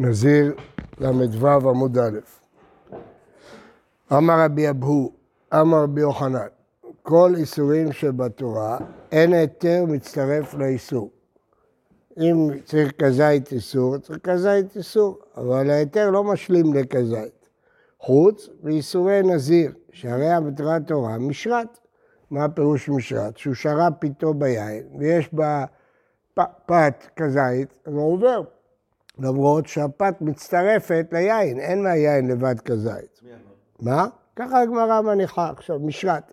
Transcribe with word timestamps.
נזיר 0.00 0.54
ל"ו 1.00 1.70
עמוד 1.70 1.98
א'. 1.98 2.18
אמר 4.12 4.40
רבי 4.44 4.70
אבהו, 4.70 5.12
אמר 5.54 5.82
רבי 5.82 6.00
יוחנן, 6.00 6.46
כל 7.02 7.32
איסורים 7.36 7.92
שבתורה, 7.92 8.78
אין 9.12 9.32
היתר 9.32 9.84
מצטרף 9.88 10.54
לאיסור. 10.54 11.10
אם 12.18 12.48
צריך 12.64 12.92
כזית 12.98 13.52
איסור, 13.52 13.98
צריך 13.98 14.18
כזית 14.22 14.76
איסור, 14.76 15.18
אבל 15.36 15.70
ההיתר 15.70 16.10
לא 16.10 16.24
משלים 16.24 16.74
לכזית. 16.74 17.48
חוץ 18.00 18.48
מאיסורי 18.62 19.22
נזיר, 19.22 19.72
שהרי 19.92 20.30
המטרת 20.30 20.86
תורה 20.86 21.18
משרת. 21.18 21.78
מה 22.30 22.44
הפירוש 22.44 22.88
משרת? 22.88 23.36
שהוא 23.36 23.54
שרה 23.54 23.90
פיתו 23.90 24.34
ביין, 24.34 24.82
ויש 24.98 25.34
בה 25.34 25.64
פת 26.66 27.04
כזית, 27.16 27.78
אז 27.86 27.92
הוא 27.92 28.12
עובר. 28.12 28.42
למרות 29.18 29.66
שהפת 29.66 30.14
מצטרפת 30.20 31.06
ליין, 31.12 31.60
אין 31.60 31.82
מהיין 31.82 32.28
לבד 32.28 32.60
כזית. 32.60 33.20
מה? 33.80 34.06
ככה 34.36 34.60
הגמרא 34.60 35.00
מניחה 35.00 35.50
עכשיו, 35.50 35.78
משרת. 35.78 36.32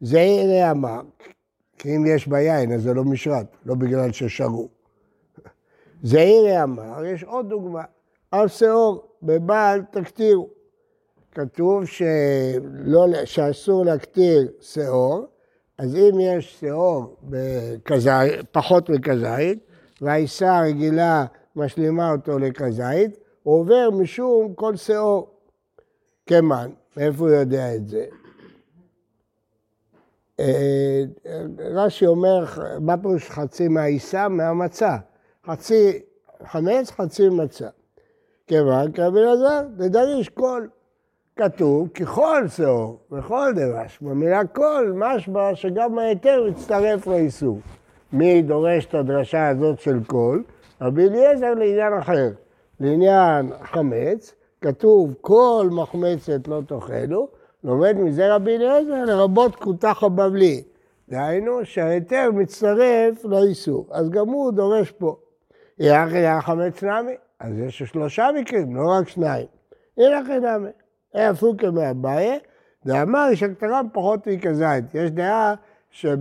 זה 0.00 0.20
הנה 0.20 0.70
אמר, 0.70 1.00
כי 1.78 1.96
אם 1.96 2.06
יש 2.06 2.26
ביין 2.28 2.72
אז 2.72 2.82
זה 2.82 2.94
לא 2.94 3.04
משרת, 3.04 3.56
לא 3.66 3.74
בגלל 3.74 4.12
ששרו. 4.12 4.68
זה 6.02 6.20
הנה 6.20 6.62
אמר, 6.62 7.04
יש 7.04 7.24
עוד 7.24 7.48
דוגמה, 7.48 7.82
על 8.30 8.48
שאור, 8.48 9.08
בבעל 9.22 9.82
תקטירו. 9.90 10.48
כתוב 11.32 11.84
שלא, 11.84 13.06
שאסור 13.24 13.84
להקטיר 13.84 14.48
שאור, 14.60 15.26
אז 15.78 15.96
אם 15.96 16.20
יש 16.20 16.60
שאור 16.60 17.16
פחות 18.52 18.90
מכזית, 18.90 19.58
והעיסה 20.00 20.58
הרגילה 20.58 21.24
משלימה 21.56 22.12
אותו 22.12 22.38
לכזית, 22.38 23.18
הוא 23.42 23.60
עובר 23.60 23.90
משום 23.90 24.54
כל 24.54 24.76
שאור. 24.76 25.30
כמן, 26.26 26.70
מאיפה 26.96 27.24
הוא 27.24 27.30
יודע 27.30 27.74
את 27.74 27.88
זה? 27.88 28.04
אה, 30.40 31.02
רש"י 31.58 32.06
אומר, 32.06 32.44
מה 32.80 32.96
פירוש 32.96 33.30
חצי 33.30 33.68
מהעיסה? 33.68 34.28
מהמצה. 34.28 34.96
חצי 35.46 36.02
חמץ, 36.44 36.90
חצי 36.90 37.28
מצה. 37.28 37.68
כיוון 38.46 38.92
כרבי 38.92 39.20
אלעזר, 39.20 39.62
לדריש 39.78 40.28
כל. 40.28 40.66
כתוב 41.36 41.88
ככל 41.88 42.48
שאור 42.48 42.98
וכל 43.12 43.52
דרש. 43.54 43.98
במילה 44.02 44.44
כל, 44.44 44.92
משמע 44.96 45.54
שגם 45.54 45.98
ההיתר 45.98 46.44
מצטרף 46.50 47.06
לאיסור. 47.06 47.58
מי 48.12 48.42
דורש 48.42 48.86
את 48.86 48.94
הדרשה 48.94 49.48
הזאת 49.48 49.80
של 49.80 49.98
כל? 50.06 50.40
רבי 50.84 51.08
אליעזר 51.08 51.54
לעניין 51.54 51.92
אחר. 51.98 52.30
לעניין 52.80 53.52
חמץ, 53.62 54.34
כתוב 54.60 55.14
כל 55.20 55.68
מחמצת 55.70 56.48
לא 56.48 56.60
תאכלו, 56.66 57.28
לומד 57.64 57.96
מזה 57.96 58.34
רבי 58.34 58.56
אליעזר 58.56 59.04
לרבות 59.04 59.56
כותח 59.56 60.04
הבבלי. 60.04 60.62
דהיינו 61.08 61.64
שההיתר 61.64 62.30
מצטרף 62.32 63.24
לאיסור, 63.24 63.86
אז 63.90 64.10
גם 64.10 64.28
הוא 64.28 64.52
דורש 64.52 64.90
פה. 64.90 65.16
יח 65.78 66.12
היה 66.12 66.40
חמץ 66.40 66.82
נמי, 66.82 67.12
אז 67.40 67.58
יש 67.58 67.78
שלושה 67.78 68.28
מקרים, 68.40 68.76
לא 68.76 68.90
רק 68.90 69.08
שניים. 69.08 69.46
הילך 69.96 70.28
נמי. 70.28 70.70
היה 71.14 71.34
פוקר 71.34 71.70
מאביי, 71.70 72.38
ואמר 72.84 73.34
שהקטרם 73.34 73.86
פחות 73.92 74.26
מכזית. 74.26 74.84
יש 74.94 75.10
דעה 75.10 75.54
שב... 75.90 76.18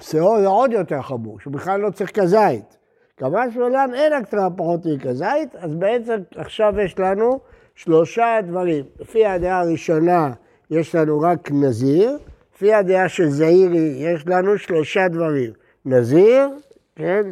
שאור 0.00 0.40
זה 0.40 0.46
עוד 0.46 0.72
יותר 0.72 1.02
חמור, 1.02 1.40
שבכלל 1.40 1.80
לא 1.80 1.90
צריך 1.90 2.20
כזית. 2.20 2.78
כמה 3.16 3.50
שמלן 3.54 3.90
אין 3.94 4.12
הקטרה 4.12 4.48
פחות 4.56 4.80
מכזית, 4.86 5.56
אז 5.58 5.74
בעצם 5.74 6.16
עכשיו 6.36 6.74
יש 6.84 6.98
לנו 6.98 7.40
שלושה 7.74 8.38
דברים. 8.46 8.84
לפי 9.00 9.26
הדעה 9.26 9.60
הראשונה 9.60 10.32
יש 10.70 10.94
לנו 10.94 11.20
רק 11.20 11.50
נזיר, 11.52 12.18
לפי 12.54 12.74
הדעה 12.74 13.08
של 13.08 13.28
זעירי 13.28 13.94
יש 13.98 14.26
לנו 14.26 14.58
שלושה 14.58 15.08
דברים. 15.08 15.52
נזיר, 15.84 16.48
כן, 16.96 17.22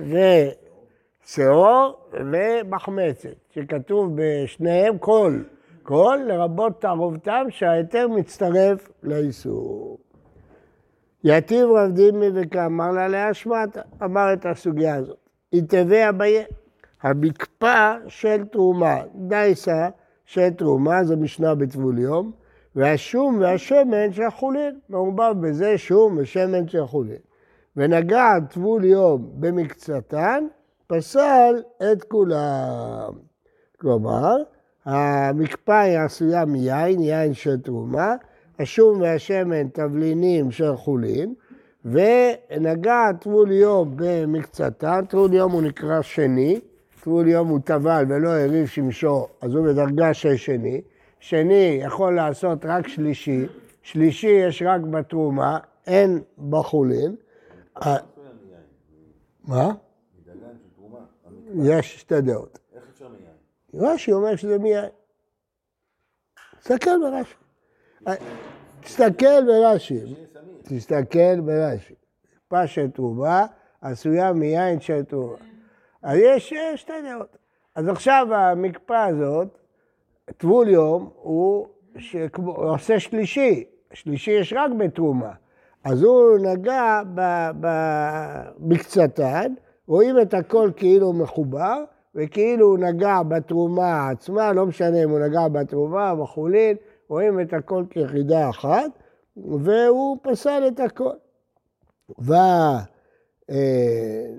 ושעור 1.25 1.99
ומחמצת, 2.13 3.35
שכתוב 3.51 4.13
בשניהם 4.15 4.99
כל. 4.99 5.39
כל 5.83 6.19
לרבות 6.27 6.81
תערובתם 6.81 7.47
שההיתר 7.51 8.09
מצטרף 8.09 8.89
לאיסור. 9.03 9.99
יתיב 11.25 11.69
רב 11.71 11.91
דימי 11.91 12.27
וכאמר 12.35 12.93
לה 12.93 13.09
להשמטה, 13.09 13.81
אמר 14.05 14.33
את 14.33 14.47
הסוגיה 14.47 14.95
הזאת. 14.95 15.17
יתווה 15.53 16.09
אביה, 16.09 16.43
המקפא 17.03 17.97
של 18.09 18.45
תרומה, 18.45 19.01
דייסה 19.15 19.89
של 20.25 20.51
תרומה, 20.51 21.05
זה 21.05 21.17
משנה 21.17 21.55
בטבול 21.55 21.99
יום, 21.99 22.33
והשום 22.77 23.39
והשמן 23.41 24.13
של 24.13 24.23
החולין, 24.23 24.79
מעורבב 24.89 25.35
בזה 25.41 25.79
שום 25.79 26.19
ושמן 26.21 26.69
של 26.69 26.83
החולין. 26.83 27.19
ונגע 27.77 28.41
טבול 28.51 28.85
יום 28.85 29.31
במקצתן, 29.35 30.45
פסל 30.87 31.63
את 31.93 32.05
כולם. 32.05 33.13
כלומר, 33.81 34.37
המקפא 34.85 35.73
היא 35.81 35.99
עשויה 35.99 36.45
מיין, 36.45 37.01
יין 37.01 37.35
של 37.35 37.61
תרומה, 37.61 38.15
השום 38.59 39.01
והשמן 39.01 39.69
תבלינים 39.69 40.51
של 40.51 40.77
חולין, 40.77 41.35
ונגע 41.85 43.13
טבול 43.21 43.53
יום 43.53 43.93
במקצתן, 43.97 45.05
טבול 45.09 45.33
יום 45.35 45.53
הוא 45.53 45.63
נקרא 45.63 46.03
שני, 46.03 46.61
טבול 47.03 47.29
יום 47.29 47.49
הוא 47.49 47.61
טבל 47.65 48.05
ולא 48.09 48.29
הריב 48.29 48.67
שמשו, 48.67 49.27
אז 49.41 49.55
הוא 49.55 49.67
בדרגה 49.67 50.15
של 50.15 50.37
שני. 50.37 50.81
שני 51.21 51.81
יכול 51.83 52.15
לעשות 52.15 52.65
רק 52.65 52.89
שלישי, 52.89 53.47
שלישי 53.83 54.27
יש 54.27 54.63
רק 54.67 54.81
בתרומה, 54.81 55.59
אין 55.87 56.23
בחולין. 56.51 57.17
מה? 59.45 59.73
יש 61.65 62.01
שתי 62.01 62.21
דעות. 62.21 62.59
איך 62.75 62.83
אפשר 62.93 63.09
מיין? 63.09 63.93
רש"י 63.93 64.13
אומר 64.13 64.37
שזה 64.37 64.59
מיין. 64.59 64.89
תסתכל 66.59 66.91
ברש"י. 67.01 67.35
תסתכל 68.89 69.45
ברש"י, 69.47 70.01
תסתכל 70.63 71.41
ברש"י. 71.41 71.95
פשט 72.49 72.95
תרומה 72.95 73.47
עשויה 73.81 74.33
מיין 74.33 74.81
של 74.81 75.03
תרומה. 75.05 75.37
אז 76.03 76.19
יש 76.23 76.55
שתי 76.77 76.93
דעות. 77.09 77.37
אז 77.75 77.89
עכשיו 77.89 78.27
המקפא 78.31 79.07
הזאת, 79.09 79.59
טבול 80.37 80.69
יום, 80.69 81.11
הוא 81.23 81.67
שכמו, 81.99 82.53
עושה 82.53 83.01
שלישי. 83.01 83.65
שלישי 83.93 84.31
יש 84.31 84.55
רק 84.57 84.71
בתרומה. 84.79 85.33
אז 85.85 86.03
הוא 86.03 86.39
נגע 86.39 87.03
במקצתן, 88.59 89.55
רואים 89.87 90.21
את 90.21 90.35
הכל 90.35 90.71
כאילו 90.77 91.13
מחובר, 91.13 91.85
וכאילו 92.15 92.67
הוא 92.67 92.79
נגע 92.79 93.23
בתרומה 93.23 94.09
עצמה, 94.09 94.53
לא 94.53 94.67
משנה 94.67 95.05
אם 95.05 95.11
הוא 95.11 95.19
נגע 95.19 95.49
בתרומה, 95.49 96.15
בחולין, 96.15 96.77
רואים 97.09 97.41
את 97.41 97.53
הכל 97.53 97.85
כיחידה 97.91 98.51
אחת, 98.51 98.91
והוא 99.37 100.19
פסל 100.23 100.65
את 100.69 100.81
הכל. 100.81 101.15
ו... 102.21 102.33
אה, 103.51 104.35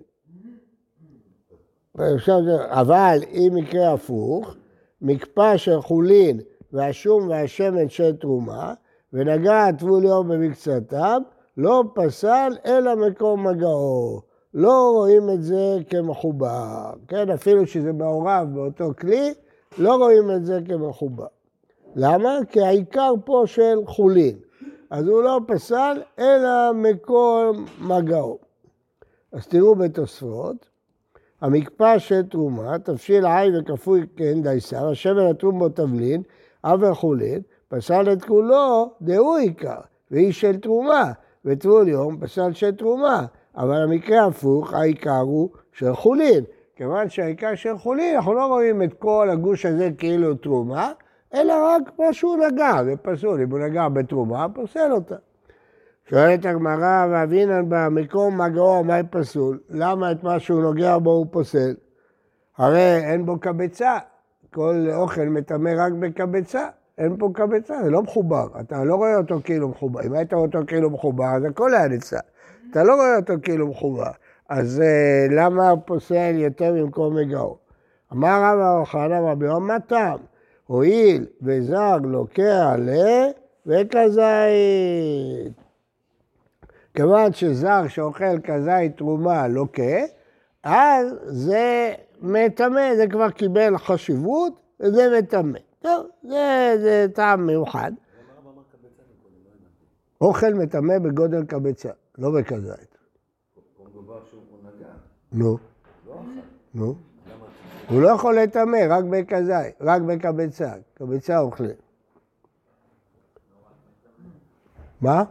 אבל 2.70 3.20
אם 3.32 3.58
יקרה 3.58 3.94
הפוך, 3.94 4.56
מקפא 5.02 5.58
של 5.58 5.82
חולין 5.82 6.40
והשום 6.74 7.30
והשמן 7.30 7.90
של 7.90 8.16
תרומה, 8.16 8.74
ונגע 9.14 9.72
טבול 9.72 10.04
יום 10.04 10.30
במקצתם, 10.30 11.22
לא 11.58 11.84
פסל 11.96 12.52
אלא 12.66 12.96
מקום 12.96 13.48
מגעו. 13.48 14.22
לא 14.54 14.92
רואים 14.94 15.30
את 15.30 15.44
זה 15.44 15.78
כמחובר, 15.90 16.94
כן? 17.08 17.30
אפילו 17.30 17.68
שזה 17.68 17.94
מעורב 17.94 18.48
באותו 18.54 18.92
כלי, 19.00 19.34
לא 19.78 19.96
רואים 19.96 20.32
את 20.32 20.46
זה 20.46 20.60
כמחובר. 20.68 21.26
למה? 21.96 22.40
כי 22.50 22.62
העיקר 22.62 23.14
פה 23.26 23.44
של 23.46 23.80
חולין. 23.86 24.36
אז 24.90 25.08
הוא 25.08 25.24
לא 25.24 25.40
פסל, 25.48 26.02
אלא 26.20 26.74
מקום 26.74 27.66
מגעו. 27.82 28.40
אז 29.32 29.48
תראו 29.48 29.76
בתוספות, 29.76 30.70
המקפא 31.42 32.00
של 32.00 32.22
תרומה, 32.24 32.80
תבשיל 32.80 33.26
עין 33.26 33.56
וכפוי 33.56 34.06
כן 34.16 34.42
דייסר, 34.42 34.90
השמן 34.90 35.28
התרום 35.30 35.60
בו 35.60 35.70
תבלין, 35.70 36.22
אב 36.64 36.94
חולין, 36.94 37.42
פסל 37.68 38.14
את 38.14 38.24
כולו, 38.24 38.92
דהו 39.02 39.36
עיקר, 39.36 39.80
והיא 40.12 40.32
של 40.32 40.58
תרומה, 40.58 41.12
וטבול 41.46 41.88
יום 41.88 42.18
פסל 42.20 42.54
של 42.54 42.72
תרומה. 42.72 43.26
אבל 43.58 43.82
המקרה 43.82 44.26
הפוך, 44.26 44.74
העיקר 44.74 45.20
הוא 45.20 45.50
של 45.74 45.96
חולין. 45.96 46.44
כיוון 46.76 47.10
שהעיקר 47.10 47.56
של 47.56 47.78
חולין, 47.78 48.16
אנחנו 48.16 48.34
לא 48.34 48.46
רואים 48.46 48.84
את 48.84 48.94
כל 48.94 49.30
הגוש 49.32 49.66
הזה 49.66 49.90
כאילו 49.98 50.36
תרומה, 50.36 50.92
אלא 51.34 51.54
רק 51.68 52.00
מה 52.00 52.14
שהוא 52.14 52.38
נגע, 52.38 52.84
זה 52.84 52.96
פסול. 53.02 53.42
אם 53.42 53.52
הוא 53.52 53.60
נגע 53.60 53.90
בתרומה, 53.90 54.48
פוסל 54.54 54.92
אותה. 54.92 55.16
שואלת 56.10 56.46
הגמרא, 56.46 57.06
ואבינן 57.12 57.66
במקום 57.70 58.42
מגעו, 58.42 58.84
מה 58.84 59.04
פסול? 59.10 59.60
למה 59.70 60.12
את 60.12 60.24
מה 60.24 60.40
שהוא 60.40 60.62
נוגע 60.62 60.98
בו 60.98 61.12
הוא 61.12 61.26
פוסל? 61.32 61.76
הרי 62.58 62.98
אין 62.98 63.26
בו 63.26 63.40
קבצה, 63.40 63.98
כל 64.54 64.88
אוכל 64.94 65.26
מטמא 65.26 65.72
רק 65.78 65.92
בקבצה, 65.94 66.68
אין 66.98 67.18
פה 67.20 67.30
קבצה, 67.34 67.84
זה 67.84 67.90
לא 67.90 68.02
מחובר, 68.02 68.48
אתה 68.60 68.84
לא 68.84 68.96
רואה 68.96 69.18
אותו 69.18 69.40
כאילו 69.44 69.70
מחובר. 69.70 70.02
אם 70.02 70.14
היית 70.14 70.34
רואה 70.34 70.46
אותו 70.46 70.60
כאילו 70.68 70.90
מחובר, 70.90 71.26
אז 71.26 71.44
הכל 71.46 71.74
היה 71.74 71.88
נצא. 71.88 72.20
אתה 72.72 72.84
לא 72.84 72.96
רואה 72.96 73.16
אותו 73.16 73.34
כאילו 73.44 73.68
מחובר. 73.68 74.12
אז 74.50 74.82
uh, 74.82 75.34
למה 75.34 75.74
פוסל 75.86 76.36
יותר 76.36 76.74
במקום 76.74 77.16
מגאו? 77.16 77.58
אמר 78.14 78.42
רבא 78.44 78.80
אוחנה 78.80 79.32
רבי 79.32 79.46
יום, 79.46 79.68
מה 79.68 79.80
טעם? 79.80 80.18
הואיל 80.70 81.26
וזר 81.42 81.98
לוקח 81.98 82.66
ל... 82.78 82.90
וכזית. 83.66 84.24
כיוון 86.94 87.34
שזר 87.34 87.88
שאוכל 87.88 88.40
כזית 88.44 88.98
תרומה 88.98 89.48
לוקה, 89.48 90.06
אז 90.64 91.16
זה 91.26 91.94
מטמא, 92.22 92.96
זה 92.96 93.08
כבר 93.08 93.30
קיבל 93.30 93.78
חשיבות, 93.78 94.54
וזה 94.80 95.18
מטמא. 95.20 95.60
טוב, 95.80 96.08
זה, 96.24 96.76
זה 96.82 97.06
טעם 97.14 97.48
מיוחד. 97.48 97.92
אוכל 100.22 100.54
מטמא 100.54 101.00
בגודל 101.00 101.46
קבצה, 101.46 101.90
לא 102.18 102.32
בכזית. 102.32 102.98
נו. 105.32 105.58
נו. 106.74 107.09
הוא 107.90 108.02
לא 108.02 108.10
יכול 108.10 108.40
לטמא, 108.40 108.78
רק 108.90 109.04
בכזית, 109.04 109.82
רק 109.82 110.02
בקבצה. 110.02 110.74
קבצה 110.94 111.40
אוכלים. 111.40 111.76
מה? 115.02 115.24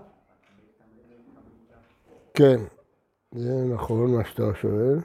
כן, 2.35 2.57
זה 3.33 3.65
נכון 3.75 4.15
מה 4.15 4.25
שאתה 4.25 4.43
שואל. 4.61 4.99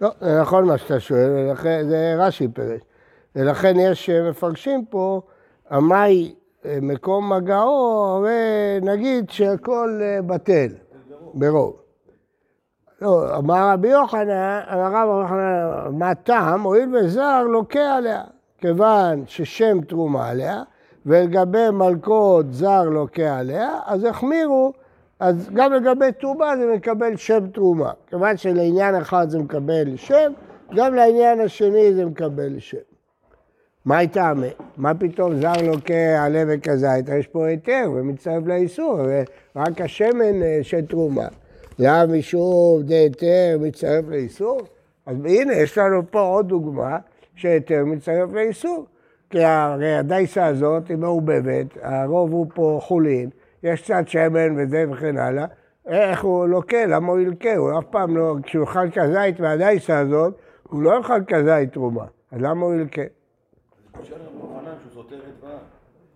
לא, 0.00 0.10
זה 0.20 0.40
נכון 0.40 0.64
מה 0.64 0.78
שאתה 0.78 1.00
שואל, 1.00 1.54
זה 1.62 2.14
רש"י 2.18 2.48
פירש. 2.48 2.80
ולכן 3.36 3.74
יש 3.78 4.10
מפרשים 4.10 4.84
פה, 4.84 5.20
המאי 5.70 6.34
מקום 6.82 7.32
מגעו, 7.32 8.06
הרי 8.16 8.78
נגיד 8.82 9.30
שהכל 9.30 10.00
אה, 10.02 10.22
בטל, 10.22 10.68
ברוב. 11.34 11.76
לא, 13.02 13.36
אמר 13.38 13.70
רבי 13.72 13.88
יוחנן, 13.88 14.60
הרב 14.66 15.22
יוחנן, 15.22 15.98
מה 15.98 16.14
טעם? 16.14 16.62
הואיל 16.62 16.96
וזר 16.96 17.42
לוקה 17.42 17.96
עליה, 17.96 18.22
כיוון 18.58 19.24
ששם 19.26 19.80
תרומה 19.80 20.28
עליה, 20.28 20.62
ולגבי 21.06 21.70
מלכות 21.72 22.52
זר 22.52 22.82
לוקה 22.82 23.38
עליה, 23.38 23.78
אז 23.86 24.04
החמירו 24.04 24.72
אז 25.20 25.50
גם 25.54 25.72
לגבי 25.72 26.12
תרומה 26.20 26.56
זה 26.56 26.72
מקבל 26.76 27.16
שם 27.16 27.46
תרומה. 27.52 27.92
כיוון 28.06 28.36
שלעניין 28.36 28.94
אחד 28.94 29.28
זה 29.30 29.38
מקבל 29.38 29.96
שם, 29.96 30.32
גם 30.74 30.94
לעניין 30.94 31.40
השני 31.40 31.94
זה 31.94 32.06
מקבל 32.06 32.58
שם. 32.58 32.76
מה 33.84 33.98
הייתה? 33.98 34.32
מה 34.76 34.94
פתאום 34.94 35.40
זר 35.40 35.52
לוקה 35.66 36.24
עלה 36.24 36.42
וכזית? 36.48 37.08
יש 37.18 37.26
פה 37.26 37.46
היתר 37.46 37.90
ומצטרף 37.94 38.46
לאיסור, 38.46 39.00
רק 39.56 39.80
השמן 39.80 40.42
אה, 40.42 40.58
של 40.62 40.86
תרומה. 40.86 41.28
למה 41.78 42.06
משום 42.06 42.82
היתר 42.88 43.56
מצטרף 43.60 44.04
לאיסור? 44.08 44.60
אז 45.06 45.16
הנה, 45.24 45.54
יש 45.54 45.78
לנו 45.78 46.02
פה 46.10 46.20
עוד 46.20 46.48
דוגמה 46.48 46.98
שהיתר 47.34 47.84
מצטרף 47.84 48.32
לאיסור. 48.32 48.86
כי 49.30 49.44
הרי 49.44 49.94
הדייסה 49.94 50.46
הזאת 50.46 50.88
היא 50.88 50.96
מעובבת, 50.96 51.66
הרוב 51.82 52.32
הוא 52.32 52.46
פה 52.54 52.78
חולין. 52.82 53.30
יש 53.66 53.82
קצת 53.82 54.08
שמן 54.08 54.54
וזה 54.56 54.84
וכן 54.90 55.18
הלאה, 55.18 55.46
איך 55.86 56.24
הוא 56.24 56.46
לוקה, 56.46 56.86
למה 56.86 57.12
הוא 57.12 57.20
ילקה? 57.20 57.56
הוא 57.56 57.78
אף 57.78 57.84
פעם 57.90 58.16
לא, 58.16 58.36
כשהוא 58.42 58.64
אכל 58.64 58.90
כזית 58.90 59.40
מהדייסה 59.40 59.98
הזאת, 59.98 60.34
הוא 60.62 60.82
לא 60.82 61.00
אכל 61.00 61.20
כזית 61.28 61.72
תרומה, 61.72 62.04
אז 62.32 62.40
למה 62.40 62.66
הוא 62.66 62.74
ילקה? 62.74 63.02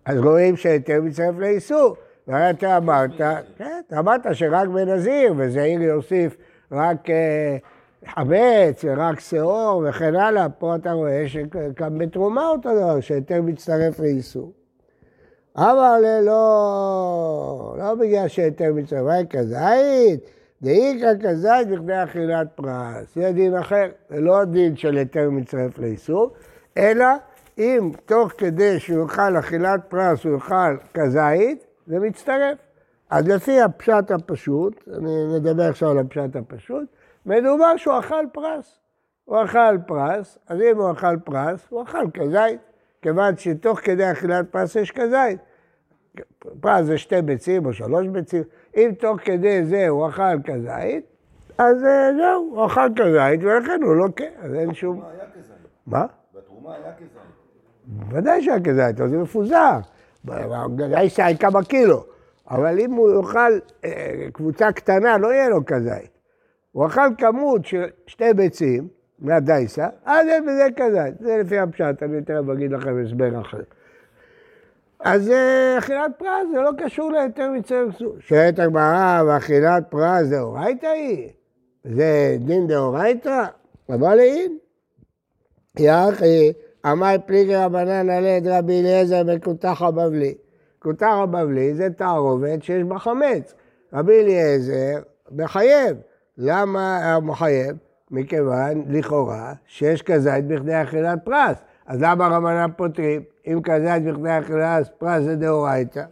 אז 0.05 0.17
רואים 0.17 0.57
שהיתר 0.57 1.01
מצטרף 1.01 1.35
לאיסור. 1.37 1.95
והרי 2.27 2.49
אתה 2.49 2.77
אמרת, 2.77 3.11
כן, 3.57 3.81
אמרת 3.97 4.21
שרק 4.33 4.67
בנזיר, 4.67 5.33
וזעיר 5.37 5.81
יוסיף 5.81 6.37
רק 6.71 7.09
אה, 7.09 7.57
חמץ 8.05 8.85
ורק 8.85 9.19
שאור 9.19 9.83
וכן 9.89 10.15
הלאה, 10.15 10.49
פה 10.49 10.75
אתה 10.75 10.91
רואה 10.91 11.23
שגם 11.27 11.97
בתרומה 11.97 12.47
אותו 12.47 12.69
דבר, 12.75 12.99
שהיתר 12.99 13.41
מצטרף 13.41 13.99
לאיסור. 13.99 14.51
אבל 15.57 16.01
לא, 16.23 17.40
לא 17.91 17.97
בגלל 17.97 18.27
שהיתר 18.27 18.73
מצווה 18.73 19.25
כזית, 19.29 20.19
דאיכא 20.61 21.13
כזית 21.23 21.67
בכדי 21.67 22.03
אכילת 22.03 22.47
פרס. 22.55 23.15
זה 23.15 23.31
דין 23.31 23.57
אחר, 23.57 23.89
זה 24.09 24.19
לא 24.21 24.45
דין 24.45 24.75
של 24.75 24.97
היתר 24.97 25.29
מצטרף 25.29 25.79
לאיסור, 25.79 26.31
אלא 26.77 27.05
אם 27.57 27.91
תוך 28.05 28.31
כדי 28.37 28.79
שהוא 28.79 29.03
יאכל 29.03 29.39
אכילת 29.39 29.79
פרס 29.89 30.23
הוא 30.23 30.33
יאכל 30.33 30.77
כזית, 30.93 31.65
זה 31.87 31.99
מצטרף. 31.99 32.57
אז 33.09 33.27
לפי 33.27 33.61
הפשט 33.61 34.11
הפשוט, 34.11 34.83
אני 34.97 35.25
מדבר 35.35 35.69
עכשיו 35.69 35.89
על 35.89 35.97
הפשט 35.99 36.35
הפשוט, 36.35 36.87
מדובר 37.25 37.77
שהוא 37.77 37.99
אכל 37.99 38.25
פרס. 38.33 38.79
הוא 39.25 39.43
אכל 39.43 39.77
פרס, 39.87 40.37
אז 40.47 40.59
אם 40.61 40.77
הוא 40.77 40.91
אכל 40.91 41.17
פרס, 41.23 41.67
הוא 41.69 41.83
אכל 41.83 42.05
כזית. 42.13 42.59
כיוון 43.01 43.37
שתוך 43.37 43.79
כדי 43.79 44.11
אכילת 44.11 44.51
פרס 44.51 44.75
יש 44.75 44.91
כזית. 44.91 45.39
פרס 46.59 46.85
זה 46.85 46.97
שתי 46.97 47.21
ביצים 47.21 47.65
או 47.65 47.73
שלוש 47.73 48.07
ביצים, 48.07 48.43
אם 48.75 48.91
תוך 48.99 49.19
כדי 49.25 49.65
זה 49.65 49.87
הוא 49.87 50.07
אכל 50.07 50.41
כזית, 50.43 51.05
אז 51.57 51.83
אה, 51.83 52.09
זהו, 52.17 52.51
הוא 52.55 52.65
אכל 52.65 52.87
כזית 52.95 53.43
ולכן 53.43 53.79
הוא 53.83 53.95
לוקה, 53.95 54.23
אז 54.41 54.53
אין 54.53 54.73
שום... 54.73 55.01
מה? 55.87 56.05
בתרומה 56.35 56.75
היה 56.75 56.93
כזית. 56.93 57.11
בוודאי 57.85 58.41
שהיה 58.41 58.59
כזית, 58.59 59.01
אבל 59.01 59.09
זה 59.09 59.17
מפוזר. 59.17 59.79
יש 61.01 61.19
כמה 61.39 61.63
קילו. 61.63 62.03
אבל 62.49 62.79
אם 62.79 62.91
הוא 62.91 63.11
יאכל 63.11 63.59
אה, 63.85 64.27
קבוצה 64.33 64.71
קטנה, 64.71 65.17
לא 65.17 65.33
יהיה 65.33 65.49
לו 65.49 65.65
כזית. 65.65 66.09
הוא 66.71 66.87
אכל 66.87 67.15
כמות 67.17 67.65
של 67.65 67.85
שתי 68.07 68.33
ביצים, 68.35 68.87
מהדייסה, 69.19 69.87
אז 70.05 70.27
אין 70.27 70.43
בזה 70.45 70.67
כזית. 70.75 71.19
זה 71.19 71.37
לפי 71.37 71.59
הפשט, 71.59 72.03
אני 72.03 72.21
תכף 72.21 72.49
אגיד 72.53 72.71
לכם 72.71 73.03
הסבר 73.03 73.41
אחר. 73.41 73.61
אז 75.03 75.29
אה, 75.29 75.77
אכילת 75.77 76.11
פרס 76.17 76.47
זה 76.53 76.61
לא 76.61 76.71
קשור 76.77 77.11
להיתר 77.11 77.49
מצוות 77.51 77.95
כסות. 77.95 78.15
שואלת 78.19 78.59
הגמרא, 78.59 79.23
ואכילת 79.27 79.83
פרס 79.89 80.27
דאורייתא 80.27 80.85
היא? 80.85 81.29
זה 81.83 82.35
דין 82.39 82.67
דאורייתא? 82.67 83.45
אבל 83.89 84.19
אין. 84.19 84.57
יחי, 85.79 86.53
אמר 86.85 87.15
פליגי 87.25 87.55
רבנן 87.55 88.09
עלי 88.09 88.37
את 88.37 88.43
רבי 88.45 88.79
אליעזר 88.79 89.23
בכותח 89.23 89.81
הבבלי. 89.81 90.33
כותח 90.79 91.13
הבבלי 91.23 91.73
זה 91.75 91.89
תערובת 91.89 92.63
שיש 92.63 92.83
בה 92.83 92.99
חמץ. 92.99 93.53
רבי 93.93 94.21
אליעזר 94.21 95.01
מחייב. 95.31 95.97
למה 96.37 97.13
הוא 97.13 97.23
מחייב? 97.23 97.75
מכיוון, 98.11 98.83
לכאורה, 98.89 99.53
שיש 99.65 100.01
כזית 100.01 100.47
בכדי 100.47 100.81
אכילת 100.81 101.19
פרס. 101.23 101.57
אז 101.91 102.01
למה 102.01 102.27
רבנן 102.27 102.69
פותרים? 102.77 103.21
אם 103.47 103.59
כזית 103.63 104.03
בכדי 104.03 104.39
אכילת 104.39 104.89
פרס 104.97 105.23
זה 105.23 105.35
דאורייתא. 105.35 106.03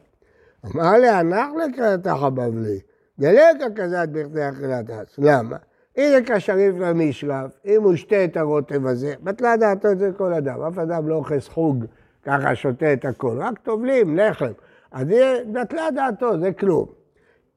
אמר 0.65 0.91
לי, 0.91 1.09
אנחנו 1.09 1.59
לקראתך 1.59 2.23
בבלי, 2.33 2.79
דלקה 3.19 3.65
כזית 3.75 4.09
בכדי 4.11 4.49
פרס. 4.87 5.15
למה? 5.17 5.57
זה 5.97 6.19
כשריף 6.25 6.75
למשרף, 6.79 7.51
אם 7.65 7.83
הוא 7.83 7.95
שתה 7.95 8.23
את 8.23 8.37
הרוטב 8.37 8.85
הזה, 8.85 9.13
בטלה 9.23 9.57
דעתו 9.57 9.91
את 9.91 9.99
זה 9.99 10.11
כל 10.17 10.33
אדם. 10.33 10.61
אף 10.61 10.77
אדם 10.77 11.07
לא 11.07 11.15
אוכס 11.15 11.47
חוג, 11.47 11.85
ככה 12.23 12.55
שותה 12.55 12.93
את 12.93 13.05
הכל, 13.05 13.37
רק 13.39 13.59
טובלים, 13.59 14.17
לחם. 14.17 14.51
אז 14.91 15.07
בטלה 15.53 15.87
דעתו, 15.95 16.39
זה 16.39 16.51
כלום. 16.51 16.85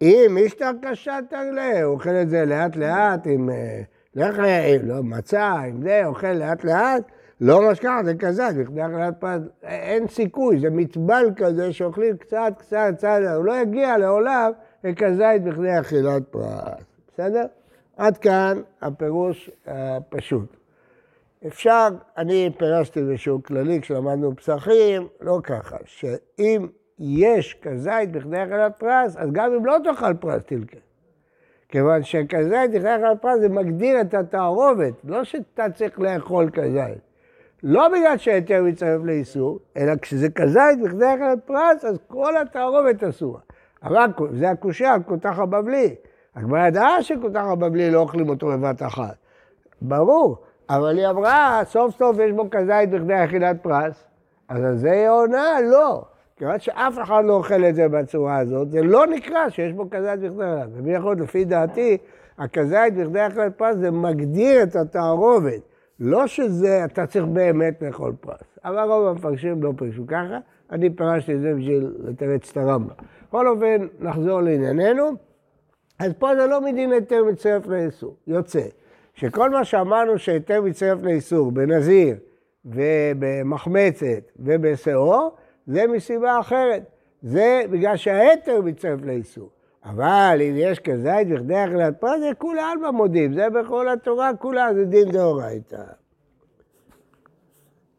אם 0.03 0.35
אישתר 0.37 0.71
קשה 0.83 1.19
תגלה, 1.29 1.83
הוא 1.83 1.95
אוכל 1.95 2.11
את 2.11 2.29
זה 2.29 2.45
לאט 2.45 2.77
לאט 2.77 3.27
עם 3.27 3.51
אה, 3.51 3.83
לחם, 4.15 4.43
לא 4.83 5.03
מצה, 5.03 5.51
עם 5.51 5.83
זה, 5.83 6.03
אוכל 6.07 6.33
לאט 6.33 6.65
לאט, 6.65 7.03
לא 7.45 7.71
משכח, 7.71 8.01
זה 8.05 8.15
כזית, 8.15 8.57
בכדי 8.57 8.87
אכילת 8.87 9.15
פת, 9.21 9.41
אין 9.63 10.09
סיכוי, 10.09 10.61
זה 10.61 10.71
מטבל 10.71 11.27
כזה 11.37 11.73
שאוכלים 11.73 12.17
קצת, 12.17 12.53
קצת, 12.59 12.95
קצת, 12.97 13.19
הוא 13.37 13.45
לא 13.45 13.53
יגיע 13.61 13.99
לעולם 13.99 14.51
לכזית 14.85 15.43
בכדי 15.45 15.81
אכילת 15.81 16.23
פרס, 16.31 16.85
בסדר? 17.09 17.45
עד 17.97 18.19
כאן 18.19 18.61
הפירוש 18.83 19.51
הפשוט. 19.67 20.57
אפשר, 21.47 21.89
אני 22.17 22.51
פירשתי 22.59 23.03
באיזשהו 23.03 23.43
כללי 23.43 23.81
כשלמדנו 23.81 24.37
פסחים, 24.37 25.09
לא 25.21 25.39
ככה, 25.43 25.77
שאם 25.85 26.67
יש 26.99 27.59
כזית 27.63 28.13
בכדי 28.13 28.43
אכילת 28.43 28.79
פרס, 28.79 29.17
אז 29.17 29.29
גם 29.33 29.53
אם 29.53 29.67
לא 29.67 29.77
תאכל 29.85 30.15
פרס 30.15 30.43
תלקה. 30.43 30.79
כיוון 31.69 32.03
שכזית 32.03 32.71
בכדי 32.75 32.95
אכילת 32.97 33.23
פרס 33.23 33.41
זה 33.41 33.49
מגדיר 33.49 34.01
את 34.01 34.15
התערובת, 34.15 34.95
לא 35.05 35.25
שאתה 35.25 35.67
צריך 35.75 36.01
לאכול 36.01 36.51
כזית. 36.53 37.12
לא 37.63 37.89
בגלל 37.89 38.17
שההיתר 38.17 38.63
מצטרף 38.63 39.01
לאיסור, 39.05 39.59
אלא 39.77 39.93
כשזה 40.03 40.31
כזית 40.31 40.81
בכדי 40.85 41.15
אכילת 41.15 41.39
פרס, 41.45 41.85
אז 41.85 41.99
כל 42.07 42.37
התערובת 42.37 43.05
אסורה. 43.05 43.41
אבל 43.83 44.11
זה 44.33 44.51
הקושייה 44.51 44.95
על 44.95 45.03
כותח 45.03 45.39
הבבלי. 45.39 45.95
הגמרא 46.37 46.67
ידעה 46.67 47.03
שכותח 47.03 47.43
הבבלי 47.45 47.91
לא 47.91 47.99
אוכלים 47.99 48.29
אותו 48.29 48.47
בבת 48.47 48.83
אחת. 48.83 49.15
ברור, 49.83 50.37
אבל 50.71 50.99
היא 50.99 51.09
אמרה, 51.09 51.61
סוף 51.65 51.97
סוף 51.97 52.17
יש 52.19 52.33
בו 52.33 52.51
כזית 52.51 52.91
בכדי 52.91 53.25
אכילת 53.25 53.63
פרס, 53.63 54.05
אז 54.49 54.65
על 54.65 54.77
זה 54.77 54.91
היא 54.91 55.09
עונה, 55.09 55.61
לא. 55.71 56.05
כיוון 56.37 56.59
שאף 56.59 56.99
אחד 57.03 57.23
לא 57.25 57.33
אוכל 57.33 57.65
את 57.65 57.75
זה 57.75 57.89
בצורה 57.89 58.39
הזאת, 58.39 58.71
זה 58.71 58.83
לא 58.83 59.07
נקרא 59.07 59.49
שיש 59.49 59.73
בו 59.73 59.91
כזית 59.91 60.21
בכדי 60.21 60.29
אכילת 60.29 60.37
פרס. 60.37 60.71
ומי 60.77 60.95
יכול, 60.95 61.17
לפי 61.21 61.45
דעתי, 61.45 61.99
הכזית 62.39 62.95
בכדי 62.95 63.27
אכילת 63.27 63.59
פרס 63.59 63.77
זה 63.77 63.91
מגדיר 63.91 64.63
את 64.63 64.77
התערובת. 64.77 65.72
לא 66.05 66.27
שזה, 66.27 66.85
אתה 66.85 67.07
צריך 67.07 67.25
באמת 67.25 67.83
לאכול 67.83 68.13
פרס. 68.21 68.59
אבל 68.65 68.83
רוב 68.83 69.07
המפרשים 69.07 69.63
לא 69.63 69.73
פרשו 69.77 70.07
ככה, 70.07 70.39
אני 70.71 70.91
פירשתי 70.91 71.35
את 71.35 71.41
זה 71.41 71.55
בשביל 71.55 71.93
לתרץ 71.99 72.51
את 72.51 72.57
הרמב"ם. 72.57 72.95
בכל 73.29 73.49
אופן, 73.49 73.87
נחזור 74.01 74.41
לענייננו. 74.41 75.11
אז 75.99 76.13
פה 76.19 76.37
זה 76.37 76.47
לא 76.47 76.61
מדין 76.61 76.93
היתר 76.93 77.25
מצטרף 77.25 77.67
לאיסור. 77.67 78.17
יוצא 78.27 78.63
שכל 79.15 79.51
מה 79.51 79.65
שאמרנו 79.65 80.19
שהיתר 80.19 80.63
מצטרף 80.63 81.03
לאיסור 81.03 81.53
בנזיר 81.53 82.17
ובמחמצת 82.65 84.33
ובשאור, 84.37 85.37
זה 85.67 85.87
מסיבה 85.87 86.41
אחרת. 86.41 86.83
זה 87.23 87.63
בגלל 87.71 87.97
שההיתר 87.97 88.61
מצטרף 88.61 89.01
לאיסור. 89.05 89.51
אבל 89.85 90.39
אם 90.41 90.55
יש 90.57 90.79
כזית 90.79 91.29
בכדי 91.29 91.65
אכילת 91.65 92.01
פרס, 92.01 92.21
זה 92.21 92.31
כולי 92.39 92.61
עלמא 92.61 92.91
מודים, 92.91 93.35
זה 93.35 93.51
בכל 93.51 93.89
התורה 93.89 94.31
כולה, 94.39 94.75
זה 94.75 94.85
דין 94.85 95.11
דאורייתא. 95.11 95.83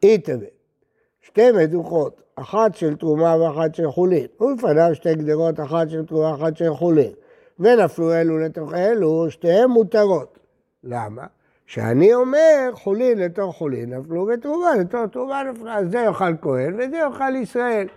איתווה, 0.03 0.47
שתי 1.21 1.51
מדוכות, 1.51 2.21
אחת 2.35 2.75
של 2.75 2.95
תרומה 2.95 3.35
ואחת 3.37 3.75
של 3.75 3.91
חולין, 3.91 4.27
ולפניו 4.41 4.95
שתי 4.95 5.15
גדרות, 5.15 5.59
אחת 5.59 5.89
של 5.89 6.05
תרומה 6.05 6.31
ואחת 6.31 6.57
של 6.57 6.73
חולין, 6.73 7.11
ונפלו 7.59 8.13
אלו 8.13 8.39
לתוך 8.39 8.73
אלו, 8.73 9.25
שתיהן 9.29 9.69
מותרות. 9.69 10.39
למה? 10.83 11.25
שאני 11.65 12.13
אומר 12.13 12.69
חולין 12.73 13.17
לתוך 13.17 13.55
חולין, 13.55 13.93
נפלו 13.93 14.25
בתרומה 14.25 14.75
לתוך 14.79 15.01
תרומה 15.11 15.43
נפלה, 15.43 15.85
זה 15.85 15.97
יאכל 15.97 16.37
כהן 16.41 16.73
וזה 16.73 16.97
יאכל 16.97 17.35
ישראל. 17.35 17.87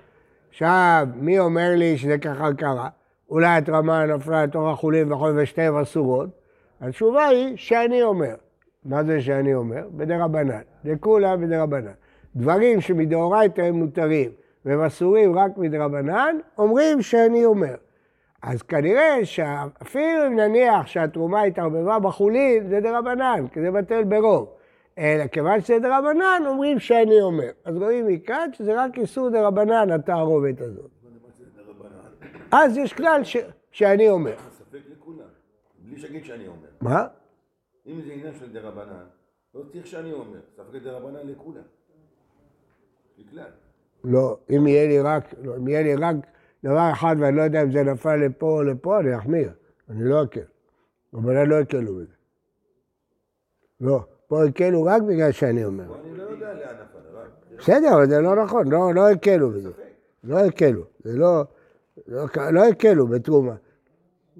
עכשיו, 0.49 1.07
מי 1.15 1.39
אומר 1.39 1.71
לי 1.77 1.99
שזה 1.99 2.19
ככה 2.19 2.49
קרה? 2.59 2.89
אולי 3.31 3.47
התרמה 3.47 4.07
נפלה 4.07 4.45
לתוך 4.45 4.69
החולין 4.69 5.13
וכל 5.13 5.33
ושתיהן 5.37 5.77
אסורות? 5.77 6.29
התשובה 6.81 7.27
היא 7.27 7.57
שאני 7.57 8.03
אומר. 8.03 8.35
מה 8.85 9.05
זה 9.05 9.21
שאני 9.21 9.55
אומר? 9.55 9.89
בדרבנן. 9.97 10.61
לכולם 10.85 11.41
בדרבנן. 11.41 11.93
דברים 12.37 12.81
שמדאורייתא 12.81 13.61
הם 13.61 13.75
מותרים 13.75 14.31
והם 14.65 14.81
אסורים 14.81 15.39
רק 15.39 15.57
מדרבנן, 15.57 16.37
אומרים 16.59 17.03
שאני 17.03 17.45
אומר. 17.45 17.75
אז 18.43 18.63
כנראה 18.63 19.25
שאפילו 19.25 20.27
אם 20.27 20.37
נניח 20.37 20.87
שהתרומה 20.87 21.43
התערבבה 21.43 21.99
בחולין, 21.99 22.69
זה 22.69 22.81
דרבנן, 22.81 23.47
כי 23.53 23.61
זה 23.61 23.71
בטל 23.71 24.05
ברוב. 24.05 24.49
אלא 24.99 25.27
כיוון 25.27 25.61
שזה 25.61 25.79
דרבנן, 25.79 26.43
אומרים 26.47 26.79
שאני 26.79 27.21
אומר. 27.21 27.51
אז 27.65 27.77
רואים 27.77 28.07
מכאן 28.07 28.49
שזה 28.53 28.85
רק 28.85 28.99
איסור 28.99 29.29
דרבנן, 29.29 29.91
התערובת 29.91 30.61
הזאת. 30.61 30.91
אז 32.53 32.77
יש 32.77 32.93
כלל 32.93 33.25
ש... 33.25 33.37
שאני 33.71 34.09
אומר. 34.09 34.37
ספק 34.59 34.79
לכולם, 34.93 35.27
בלי 35.79 35.99
שיגיד 35.99 36.25
שאני 36.25 36.47
אומר. 36.47 36.69
מה? 36.81 37.07
אם 37.87 38.01
זה 38.07 38.13
עניין 38.13 38.35
של 38.35 38.53
דרבנן, 38.53 39.05
לא 39.55 39.63
צריך 39.73 39.87
שאני 39.87 40.13
אומר, 40.13 40.41
ספק 40.57 40.83
דרבנן 40.83 41.27
לכולם. 41.27 41.63
לכלל. 43.19 43.51
לא, 44.05 44.39
אם 44.51 44.67
יהיה 44.67 44.89
לי 44.89 45.01
רק, 45.01 45.35
לא, 45.43 45.57
אם 45.57 45.69
יהיה 45.69 45.83
לי 45.83 45.95
רק 45.95 46.17
דבר 46.65 46.91
אחד 46.93 47.17
ואני 47.19 47.37
לא 47.37 47.43
יודע 47.43 47.63
אם 47.63 47.73
זה 47.73 47.83
נפל 47.83 48.17
לפה 48.17 48.47
או 48.47 48.63
לפה, 48.63 49.01
אני 49.01 49.17
אחמיר. 49.17 49.51
אני 49.91 50.05
לא 50.05 50.25
אקל. 50.25 50.41
רבנן 51.15 51.49
לא 51.49 51.61
הקלו 51.61 51.95
בזה. 51.95 52.15
לא, 53.81 54.01
פה 54.27 54.45
הקלו 54.45 54.85
רק 54.85 55.03
בגלל 55.03 55.33
שאני 55.33 55.65
אומר. 55.65 55.85
אני 55.85 56.17
לא 56.19 56.23
יודע 56.23 56.55
לאן 56.55 56.75
נפל. 56.75 56.97
בסדר, 57.59 57.95
אבל 57.95 58.09
זה 58.09 58.21
לא 58.21 58.37
נכון, 58.45 58.69
לא, 58.69 58.95
לא 58.95 59.11
הקלו 59.11 59.51
בזה. 59.51 59.71
לא 60.25 60.39
הקלו, 60.39 60.83
זה 61.05 61.19
לא, 61.19 61.45
לא, 62.09 62.25
לא 62.53 62.65
הקלו 62.65 63.07
בתרומה. 63.07 63.55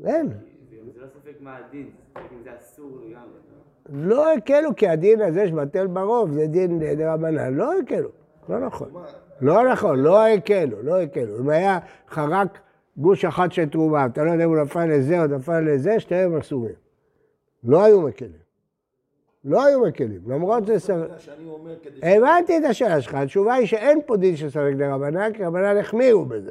אין. 0.05 0.29
זה 0.29 1.01
לא 1.01 1.07
ספק 1.07 1.41
מה 1.41 1.57
הדין, 1.57 1.91
אם 2.17 2.43
זה 2.45 2.51
אסור 2.61 3.01
לגמרי. 3.05 3.47
לא 3.89 4.33
הקלו, 4.33 4.77
כי 4.77 4.89
הדין 4.89 5.21
הזה 5.21 5.49
שבטל 5.49 5.87
ברוב 5.87 6.33
זה 6.33 6.47
דין 6.47 6.79
דרבנן, 6.79 7.55
לא 7.55 7.79
הקלו, 7.79 8.09
לא 8.49 8.59
נכון. 8.59 8.89
לא 9.41 9.73
נכון, 9.73 9.99
לא 9.99 10.27
הקלו, 10.27 10.83
לא 10.83 11.01
הקלו. 11.01 11.39
אם 11.39 11.49
היה 11.49 11.79
לך 12.09 12.19
רק 12.31 12.59
גוש 12.97 13.25
אחד 13.25 13.53
של 13.53 13.69
תרומה, 13.69 14.07
אתה 14.07 14.25
לא 14.25 14.31
יודע 14.31 14.45
אם 14.45 14.49
הוא 14.49 14.59
נפל 14.59 14.87
לזה 14.87 15.21
או 15.21 15.27
נפל 15.27 15.61
לזה, 15.61 16.01
שתיהם 16.01 16.37
אסורים. 16.37 16.75
לא 17.65 17.85
היו 17.85 18.01
מקלים. 18.01 18.47
לא 19.45 19.67
היו 19.67 19.81
מקלים, 19.81 20.21
למרות 20.27 20.67
זה 20.67 20.81
ש... 20.81 20.91
הבנתי 22.03 22.59
את 22.59 22.65
השאלה 22.65 23.01
שלך, 23.01 23.15
התשובה 23.15 23.55
היא 23.55 23.67
שאין 23.67 24.01
פה 24.07 24.17
דין 24.17 24.37
של 24.37 24.51
ספק 24.51 24.73
דרבנן, 24.79 25.33
כי 25.33 25.45
רבנן 25.45 25.77
החמירו 25.77 26.25
בזה. 26.25 26.51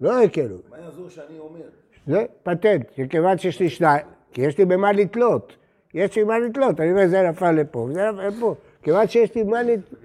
לא 0.00 0.22
הקלו. 0.22 0.56
מה 0.70 0.78
יעזור 0.78 1.08
שאני 1.08 1.38
אומר? 1.38 1.60
זה 2.06 2.24
פטנט, 2.42 2.86
שכיוון 2.96 3.38
שיש 3.38 3.60
לי 3.60 3.68
שניים, 3.68 4.06
כי 4.32 4.42
יש 4.42 4.58
לי 4.58 4.64
במה 4.64 4.92
לתלות. 4.92 5.56
יש 5.94 6.16
לי 6.16 6.24
מה 6.24 6.38
לתלות, 6.38 6.80
אני 6.80 6.90
אומר, 6.90 7.06
זה 7.08 7.22
נפל 7.22 7.52
לפה, 7.52 7.78
וזה 7.78 8.10
נפל 8.10 8.28
לפה. 8.28 8.54
כיוון 8.82 9.08
שיש 9.08 9.34
לי 9.34 9.42
מה 9.42 9.62
לתלות. 9.62 10.00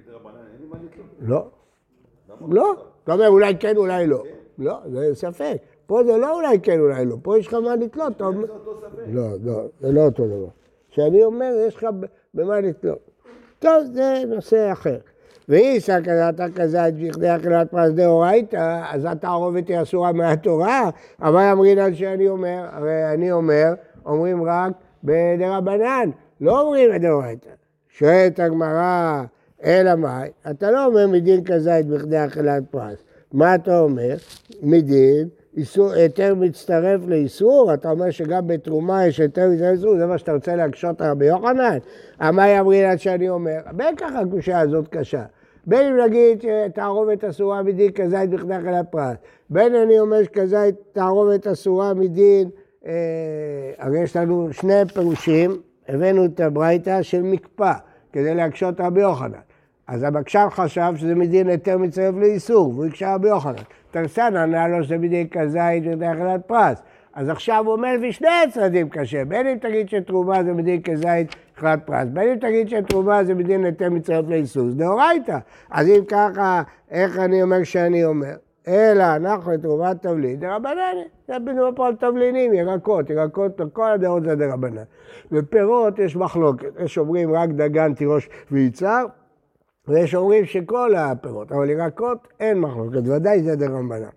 לתלות. 1.19 1.19
לא. 1.21 1.47
לא. 2.49 2.85
אתה 3.03 3.13
אומר, 3.13 3.27
אולי 3.27 3.57
כן, 3.59 3.77
אולי 3.77 4.07
לא. 4.07 4.23
לא, 4.57 4.79
זה 4.85 5.15
ספק. 5.15 5.57
פה 5.85 6.03
זה 6.03 6.17
לא 6.17 6.35
אולי 6.35 6.59
כן, 6.59 6.79
אולי 6.79 7.05
לא. 7.05 7.15
פה 7.21 7.39
יש 7.39 7.47
לך 7.47 7.53
מה 7.53 7.75
לתלות. 7.75 8.21
אומר... 8.21 8.47
זה 8.47 8.53
אותו 8.53 8.81
ספק. 8.81 9.03
לא, 9.07 9.27
לא, 9.43 9.63
זה 9.79 9.91
לא 9.91 10.01
אותו 10.01 10.27
דבר. 10.27 10.47
כשאני 10.91 11.23
אומר, 11.23 11.51
יש 11.67 11.75
לך 11.75 11.87
במה 12.33 12.59
לתלות. 12.59 12.99
טוב, 13.59 13.83
זה 13.93 14.23
נושא 14.27 14.71
אחר. 14.71 14.97
ואי 15.49 15.79
סכנת 15.79 16.41
כזית 16.55 16.95
בכדי 16.95 17.35
אכילת 17.35 17.71
פרס 17.71 17.91
דאורייתא, 17.91 18.81
אז 18.89 19.05
התערובת 19.05 19.67
היא 19.67 19.81
אסורה 19.81 20.11
מהתורה, 20.11 20.89
אבל 21.21 21.41
אמרינן 21.41 21.93
שאני 21.93 22.27
אומר, 22.27 22.65
הרי 22.71 23.13
אני 23.13 23.31
אומר, 23.31 23.73
אומרים 24.05 24.43
רק 24.43 24.71
בדרבנן, 25.03 26.09
לא 26.41 26.61
אומרים 26.61 26.91
בדאורייתא. 26.93 27.49
שואלת 27.89 28.39
הגמרא, 28.39 29.23
אלא 29.63 29.95
מאי? 29.95 30.29
אתה 30.51 30.71
לא 30.71 30.85
אומר 30.85 31.07
מדין 31.07 31.43
כזית 31.43 31.87
בכדי 31.87 32.25
אכילת 32.25 32.63
פרס. 32.71 32.97
מה 33.33 33.55
אתה 33.55 33.79
אומר? 33.79 34.15
מדין 34.61 35.27
איסור, 35.57 35.91
היתר 35.91 36.35
מצטרף 36.35 37.01
לאיסור, 37.07 37.73
אתה 37.73 37.91
אומר 37.91 38.09
שגם 38.09 38.47
בתרומה 38.47 39.07
יש 39.07 39.19
היתר 39.19 39.49
מצטרף 39.49 39.69
לאיסור, 39.69 39.97
זה 39.97 40.05
מה 40.05 40.17
שאתה 40.17 40.33
רוצה 40.33 40.55
להקשות 40.55 41.01
על 41.01 41.11
רבי 41.11 41.25
יוחנן? 41.25 41.77
אמי 42.21 42.59
אמרינן 42.59 42.97
שאני 42.97 43.29
אומר, 43.29 43.59
בין 43.71 43.95
ככה 43.95 44.19
הקושייה 44.19 44.59
הזאת 44.59 44.87
קשה. 44.87 45.23
בין 45.67 45.93
אם 45.93 46.05
נגיד 46.05 46.41
שתערובת 46.41 47.23
אסורה 47.23 47.63
מדין 47.63 47.91
כזית 47.91 48.29
בכדי 48.29 48.57
אכילת 48.57 48.85
פרס, 48.91 49.17
בין 49.49 49.75
אני 49.75 49.99
אומר 49.99 50.23
שכזית 50.23 50.75
תערובת 50.91 51.47
אסורה 51.47 51.93
מדין, 51.93 52.49
אה, 52.85 52.91
הרי 53.77 53.99
יש 53.99 54.15
לנו 54.15 54.49
שני 54.51 54.85
פירושים, 54.93 55.61
הבאנו 55.87 56.25
את 56.25 56.39
הברייתא 56.39 57.01
של 57.01 57.21
מקפא, 57.21 57.73
כדי 58.13 58.35
להקשות 58.35 58.81
רבי 58.81 59.01
יוחנן. 59.01 59.39
אז 59.87 60.03
המקשב 60.03 60.47
חשב 60.49 60.93
שזה 60.95 61.15
מדין 61.15 61.47
היתר 61.49 61.77
מצטרף 61.77 62.15
לאיסור, 62.15 62.69
והוא 62.69 62.85
הקשה 62.85 63.15
רבי 63.15 63.27
יוחנן. 63.27 63.63
תרסן 63.91 64.35
ענה 64.35 64.67
לו 64.67 64.83
שזה 64.83 64.97
מדין 64.97 65.27
כזית 65.27 65.83
בכדי 65.83 66.11
אכילת 66.11 66.41
פרס. 66.47 66.81
אז 67.19 67.29
עכשיו 67.29 67.63
הוא 67.65 67.73
אומר 67.73 67.95
לפי 67.97 68.11
שני 68.11 68.27
הצדדים 68.47 68.89
קשה, 68.89 69.25
בין 69.25 69.47
אם 69.47 69.57
תגיד 69.57 69.89
שתרומה 69.89 70.43
זה 70.43 70.53
מדין 70.53 70.81
כזית 70.81 71.35
אכילת 71.57 71.79
פרס, 71.85 72.07
בין 72.13 72.29
אם 72.29 72.35
תגיד 72.35 72.69
שתרומה 72.69 73.23
זה 73.23 73.33
מדין 73.33 73.65
היתר 73.65 73.89
מצטרף 73.89 74.25
לאיסור, 74.29 74.69
זה 74.69 74.75
דאורייתא. 74.75 75.37
אז 75.69 75.87
אם 75.87 76.05
ככה, 76.07 76.61
איך 76.91 77.19
אני 77.19 77.43
אומר 77.43 77.63
שאני 77.63 78.05
אומר? 78.05 78.33
אלא 78.67 79.03
אנחנו 79.15 79.51
לתרומת 79.51 80.01
תבלין 80.01 80.39
דרבנן, 80.39 80.95
זה 81.27 81.39
בדיוק 81.39 81.75
פה 81.75 81.87
על 81.87 81.95
תבלינים, 81.95 82.53
ירקות, 82.53 83.09
ירקות, 83.09 83.61
כל 83.73 83.91
הדעות 83.91 84.23
זה 84.23 84.35
דרבנן. 84.35 84.83
ופירות 85.31 85.99
יש 85.99 86.15
מחלוקת, 86.15 86.71
יש 86.79 86.97
אומרים 86.97 87.33
רק 87.33 87.49
דגן, 87.49 87.93
תירוש 87.93 88.29
ויצהר, 88.51 89.05
ויש 89.87 90.15
אומרים 90.15 90.45
שכל 90.45 90.95
הפירות, 90.95 91.51
אבל 91.51 91.69
ירקות 91.69 92.27
אין 92.39 92.59
מחלוקת, 92.59 93.07
ודאי 93.07 93.43
זה 93.43 93.55
דרבנן. 93.55 94.09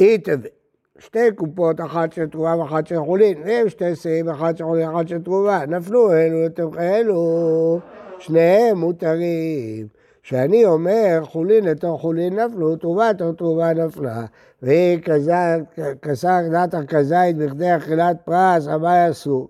איתווה, 0.00 0.57
שתי 0.98 1.32
קופות, 1.34 1.80
אחת 1.80 2.12
של 2.12 2.26
תרומה 2.26 2.56
ואחת 2.56 2.86
של 2.86 2.98
חולין, 2.98 3.38
והם 3.44 3.68
שתי 3.68 3.96
שאים, 3.96 4.28
אחת 4.28 4.56
של 4.56 4.64
חולין 4.64 4.88
ואחת 4.88 5.08
של 5.08 5.22
תרומה, 5.22 5.66
נפלו 5.66 6.12
אלו 6.12 6.44
לתוך 6.44 6.78
אלו, 6.78 7.80
שניהם 8.18 8.78
מותרים. 8.78 9.86
כשאני 10.22 10.64
אומר 10.64 11.20
חולין 11.22 11.64
לתוך 11.64 12.00
חולין 12.00 12.38
נפלו, 12.38 12.76
תרומה 12.76 13.10
לתוך 13.10 13.34
תרומה 13.36 13.72
נפלה, 13.72 14.24
והיא 14.62 14.98
כסר 16.02 16.38
דעת 16.52 16.74
הכזית 16.74 17.36
בכדי 17.36 17.76
אכילת 17.76 18.16
פרס, 18.24 18.68
אסור. 19.10 19.48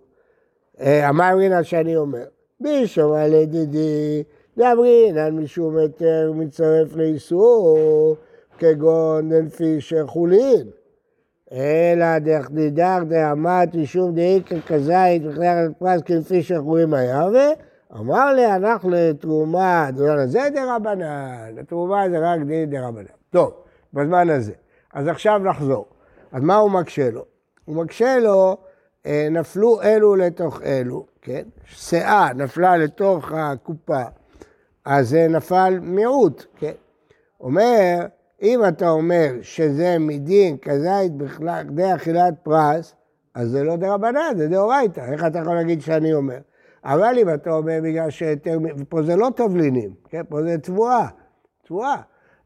אה, 0.80 1.08
אמר 1.08 1.34
רינן 1.36 1.64
שאני 1.64 1.96
אומר, 1.96 2.24
בי 2.60 2.86
שומע 2.86 3.28
לדידי, 3.28 4.22
דאמרינן 4.58 5.36
משום 5.36 5.76
היתר 5.76 6.32
מצטרף 6.34 6.96
לאיסור, 6.96 8.16
כגון 8.58 9.28
דנפישר 9.28 10.06
חולין. 10.06 10.77
אלא 11.52 12.18
דחדידך 12.18 12.98
דעמת 13.08 13.74
משום 13.74 14.14
דאיקר 14.14 14.60
כזית 14.60 15.22
בכדי 15.22 15.48
אכילת 15.48 15.78
פרס 15.78 16.02
כנפישר 16.02 16.62
חולין 16.62 16.94
היה, 16.94 17.26
אמר 17.96 18.32
לי, 18.34 18.46
אנחנו 18.46 18.90
לתרומה, 18.92 19.88
זה 20.26 20.48
דרבנן, 20.54 21.58
התרומה 21.60 22.10
זה 22.10 22.18
רק 22.18 22.40
דין 22.40 22.70
דרבנן. 22.70 23.04
טוב, 23.30 23.52
בזמן 23.92 24.30
הזה. 24.30 24.52
אז 24.94 25.08
עכשיו 25.08 25.38
נחזור. 25.38 25.86
אז 26.32 26.42
מה 26.42 26.56
הוא 26.56 26.70
מקשה 26.70 27.10
לו? 27.10 27.24
הוא 27.64 27.76
מקשה 27.76 28.18
לו, 28.18 28.56
אה, 29.06 29.28
נפלו 29.30 29.82
אלו 29.82 30.16
לתוך 30.16 30.62
אלו, 30.62 31.06
כן? 31.22 31.42
שאה 31.64 32.32
נפלה 32.34 32.76
לתוך 32.76 33.32
הקופה, 33.32 34.02
אז 34.84 35.08
זה 35.08 35.26
נפל 35.28 35.78
מיעוט, 35.82 36.44
כן? 36.56 36.72
אומר, 37.40 38.06
אם 38.42 38.60
אתה 38.68 38.88
אומר 38.88 39.32
שזה 39.42 39.96
מדין 40.00 40.56
כזית 40.62 41.12
בכדי 41.16 41.94
אכילת 41.94 42.34
פרס, 42.42 42.94
אז 43.34 43.50
זה 43.50 43.62
לא 43.62 43.76
דרבנן, 43.76 44.32
זה 44.36 44.48
דאורייתא. 44.48 45.00
איך 45.12 45.24
אתה 45.26 45.38
יכול 45.38 45.54
להגיד 45.54 45.80
שאני 45.80 46.14
אומר? 46.14 46.38
אבל 46.84 47.18
אם 47.18 47.34
אתה 47.34 47.50
אומר 47.50 47.78
בגלל 47.82 48.10
שהיתר, 48.10 48.58
פה 48.88 49.02
זה 49.02 49.16
לא 49.16 49.28
תבלינים, 49.36 49.90
כן? 50.08 50.22
פה 50.28 50.42
זה 50.42 50.58
תבואה, 50.58 51.08
תבואה. 51.66 51.96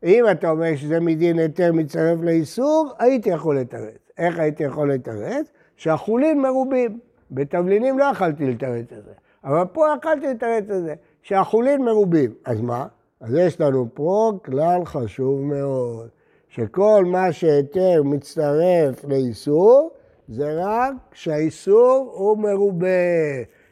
אם 0.04 0.24
אתה 0.30 0.50
אומר 0.50 0.76
שזה 0.76 1.00
מדין 1.00 1.38
היתר 1.38 1.72
מצטרף 1.72 2.20
לאיסור, 2.22 2.92
הייתי 2.98 3.30
יכול 3.30 3.58
לתרץ. 3.58 3.98
איך 4.18 4.38
הייתי 4.38 4.64
יכול 4.64 4.92
לתרץ? 4.92 5.52
שהחולין 5.76 6.40
מרובים. 6.40 6.98
בתבלינים 7.30 7.98
לא 7.98 8.04
יכלתי 8.04 8.46
לתרץ 8.46 8.92
את 8.98 9.04
זה, 9.04 9.12
אבל 9.44 9.64
פה 9.72 9.86
יכלתי 9.98 10.26
לתרץ 10.26 10.70
את 10.70 10.82
זה, 10.82 10.94
שהחולין 11.22 11.84
מרובים. 11.84 12.34
אז 12.44 12.60
מה? 12.60 12.86
אז 13.22 13.34
יש 13.34 13.60
לנו 13.60 13.86
פה 13.94 14.32
כלל 14.44 14.84
חשוב 14.84 15.40
מאוד, 15.40 16.08
שכל 16.48 17.04
מה 17.06 17.32
שהיתר 17.32 18.02
מצטרף 18.04 19.04
לאיסור, 19.04 19.90
זה 20.28 20.52
רק 20.56 20.92
כשהאיסור 21.10 22.12
הוא 22.14 22.38
מרובה. 22.38 22.86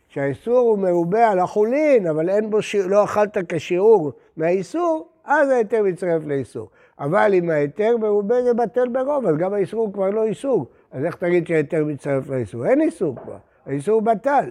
שהאיסור 0.09 0.59
הוא 0.59 0.79
מרובה 0.79 1.29
על 1.29 1.39
החולין, 1.39 2.07
אבל 2.07 2.29
אין 2.29 2.51
בו, 2.51 2.63
שיר, 2.63 2.87
לא 2.87 3.05
אכלת 3.05 3.37
כשיעור 3.49 4.13
מהאיסור, 4.37 5.09
אז 5.25 5.51
ההיתר 5.51 5.83
מצטרף 5.83 6.23
לאיסור. 6.27 6.71
אבל 6.99 7.35
אם 7.35 7.51
ההיתר 7.51 7.97
מרובה 7.97 8.43
זה 8.43 8.55
בטל 8.55 8.89
ברוב, 8.89 9.27
אז 9.27 9.37
גם 9.37 9.55
האיסור 9.55 9.81
הוא 9.81 9.93
כבר 9.93 10.11
לא 10.11 10.25
איסור. 10.25 10.67
אז 10.93 11.05
איך 11.05 11.17
תגיד 11.17 11.47
שההיתר 11.47 11.85
מצטרף 11.85 12.29
לאיסור? 12.29 12.67
אין 12.67 12.81
איסור 12.81 13.17
כבר, 13.17 13.39
האיסור 13.67 14.03
בטל. 14.03 14.51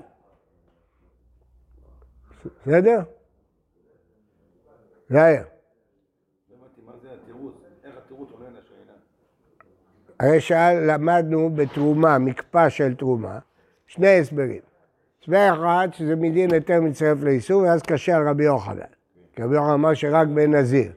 בסדר? 2.65 2.99
היה. 5.17 5.43
הרי 10.19 10.41
שאל, 10.41 10.91
למדנו 10.91 11.49
בתרומה, 11.49 12.17
מקפא 12.17 12.69
של 12.69 12.95
תרומה, 12.95 13.39
שני 13.87 14.19
הסברים. 14.19 14.61
הסבר 15.21 15.49
אחד, 15.53 15.87
שזה 15.91 16.15
מדין 16.15 16.53
היתר 16.53 16.81
מצטרף 16.81 17.17
לאיסור, 17.21 17.61
ואז 17.61 17.81
קשה 17.81 18.17
על 18.17 18.27
רבי 18.27 18.43
יוחנן. 18.43 18.81
כי 19.33 19.43
רבי 19.43 19.55
יוחנן 19.55 19.73
אמר 19.73 19.93
שרק 19.93 20.27
בן 20.27 20.55
נזיר. 20.55 20.91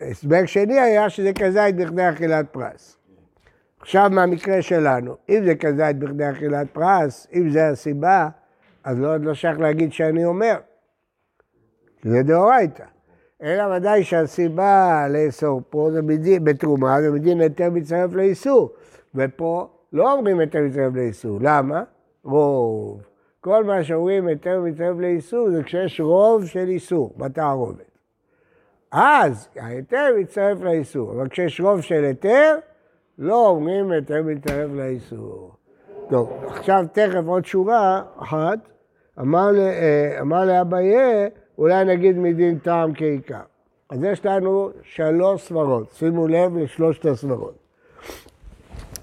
הסבר 0.00 0.46
שני 0.46 0.80
היה 0.80 1.10
שזה 1.10 1.32
כזית 1.32 1.76
בכדי 1.76 2.08
אכילת 2.08 2.46
פרס. 2.52 2.96
עכשיו 3.80 4.10
מהמקרה 4.12 4.62
שלנו, 4.62 5.16
אם 5.28 5.44
זה 5.44 5.54
כזית 5.54 5.98
בכדי 5.98 6.30
אכילת 6.30 6.66
פרס, 6.72 7.26
אם 7.32 7.50
זה 7.50 7.68
הסיבה, 7.68 8.28
אז 8.84 8.98
לא, 8.98 9.16
לא 9.16 9.34
שייך 9.34 9.58
להגיד 9.58 9.92
שאני 9.92 10.24
אומר. 10.24 10.56
זה 12.02 12.22
דאורייתא. 12.22 12.84
אלא 13.44 13.76
ודאי 13.76 14.04
שהסיבה 14.04 15.06
לאסור 15.10 15.62
פה 15.70 15.88
זה 15.92 16.02
בדין, 16.02 16.44
בתרומה, 16.44 17.02
זה 17.02 17.10
בדין 17.10 17.40
היתר 17.40 17.70
מצטרף 17.70 18.14
לאיסור. 18.14 18.72
ופה 19.14 19.68
לא 19.92 20.12
אומרים 20.12 20.38
היתר 20.38 20.60
מצטרף 20.62 20.94
לאיסור. 20.94 21.38
למה? 21.42 21.82
רוב. 22.24 23.02
כל 23.40 23.64
מה 23.64 23.84
שאומרים 23.84 24.26
היתר 24.26 24.60
מצטרף 24.60 24.96
לאיסור 24.98 25.50
זה 25.50 25.62
כשיש 25.62 26.00
רוב 26.00 26.46
של 26.46 26.68
איסור 26.68 27.14
בתערובת. 27.16 27.94
אז 28.92 29.48
ההיתר 29.56 30.06
מצטרף 30.20 30.60
לאיסור, 30.60 31.12
אבל 31.12 31.28
כשיש 31.28 31.60
רוב 31.60 31.80
של 31.80 32.04
היתר, 32.04 32.56
לא 33.18 33.48
אומרים 33.48 33.90
היתר 33.90 34.22
מצטרף 34.22 34.70
לאיסור. 34.74 35.50
טוב, 36.08 36.44
עכשיו 36.46 36.84
תכף 36.92 37.22
עוד 37.26 37.44
שורה 37.44 38.02
אחת, 38.16 38.58
אמר, 39.20 39.50
אה, 39.58 40.44
לאביי, 40.44 40.94
אולי 41.58 41.84
נגיד 41.84 42.18
מדין 42.18 42.58
טעם 42.58 42.94
כעיקר. 42.94 43.40
אז 43.90 44.02
יש 44.02 44.26
לנו 44.26 44.70
שלוש 44.82 45.42
סברות, 45.48 45.90
שימו 45.92 46.28
לב 46.28 46.56
לשלושת 46.56 47.06
הסברות. 47.06 47.54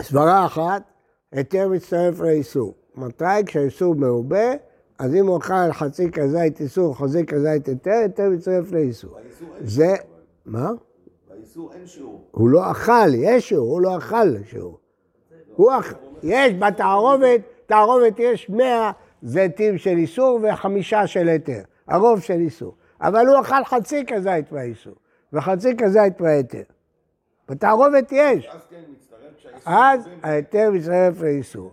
סברה 0.02 0.46
אחת, 0.46 0.84
היתר 1.32 1.70
מצטרף 1.70 2.20
לאיסור. 2.20 2.74
מתי? 2.96 3.26
כשהאיסור 3.46 3.96
מעובה, 3.96 4.54
אז 5.00 5.16
אם 5.16 5.28
הוא 5.28 5.38
אכל 5.38 5.72
חצי 5.72 6.12
כזית 6.12 6.62
איסור, 6.62 6.98
חצי 6.98 7.26
כזית 7.26 7.68
היתר, 7.68 7.92
היתר 7.92 8.30
מצטרף 8.30 8.72
לאיסור. 8.72 9.18
זה, 9.62 9.96
מה? 10.46 10.70
באיסור 11.30 11.74
אין 11.74 11.88
שיעור. 11.88 12.22
הוא 12.32 12.50
לא 12.50 12.72
אכל, 12.72 13.14
יש 13.14 13.50
שיעור, 13.50 13.72
הוא 13.72 13.82
לא 13.82 13.98
אכל 13.98 14.44
שיעור. 14.50 14.78
הוא 15.56 15.72
אכל, 15.80 15.96
יש 16.24 16.54
בתערובת, 16.54 17.42
תערובת 17.66 18.20
יש 18.20 18.50
מאה 18.50 18.92
זיתים 19.22 19.78
של 19.78 19.98
איסור 19.98 20.40
וחמישה 20.44 21.08
של 21.08 21.28
היתר, 21.28 21.62
הרוב 21.91 22.21
של 22.21 22.34
איסור. 22.34 22.75
אבל 23.01 23.27
הוא 23.27 23.41
אכל 23.41 23.63
חצי 23.63 24.06
כזית 24.08 24.51
מהאיסור, 24.51 24.95
וחצי 25.34 25.77
כזית 25.77 26.21
מההיתר. 26.21 26.63
בתערובת 27.49 28.12
יש. 28.12 28.49
אז 29.65 30.10
ההיתר 30.23 30.69
מצטרף 30.73 31.21
לאיסור. 31.21 31.71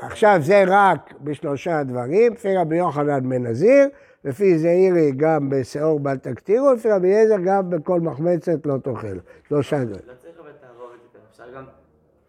עכשיו 0.00 0.38
זה 0.40 0.64
רק 0.66 1.14
בשלושה 1.20 1.82
דברים, 1.82 2.32
לפי 2.32 2.56
רבי 2.56 2.76
יוחנן 2.76 3.28
בן 3.28 3.46
נזיר, 3.46 3.88
לפי 4.24 4.58
זעירי 4.58 5.12
גם 5.16 5.50
בשאור 5.50 6.00
בל 6.00 6.16
תקטירו, 6.16 6.72
לפי 6.72 6.90
רבי 6.90 7.08
אליעזר 7.08 7.36
גם 7.44 7.70
בכל 7.70 8.00
מחמצת 8.00 8.66
לא 8.66 8.76
תאכל. 8.82 9.18
שלושה 9.48 9.84
דברים. 9.84 10.00
לא 10.06 10.12
צריך 10.22 10.40
אבל 10.40 10.50
תערובת, 10.60 10.98
אפשר 11.30 11.44
גם 11.56 11.64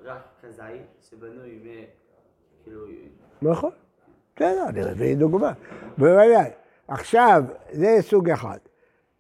רק 0.06 0.22
כזית 0.44 0.82
שבנוי 1.10 1.60
מ... 1.64 1.84
כאילו... 2.64 2.82
נכון. 3.42 3.72
בסדר, 4.36 4.70
אני 4.70 4.82
מביא 4.92 5.16
דוגמה. 5.16 5.54
בוודאי. 5.98 6.52
עכשיו, 6.88 7.44
זה 7.72 7.98
סוג 8.00 8.30
אחד. 8.30 8.58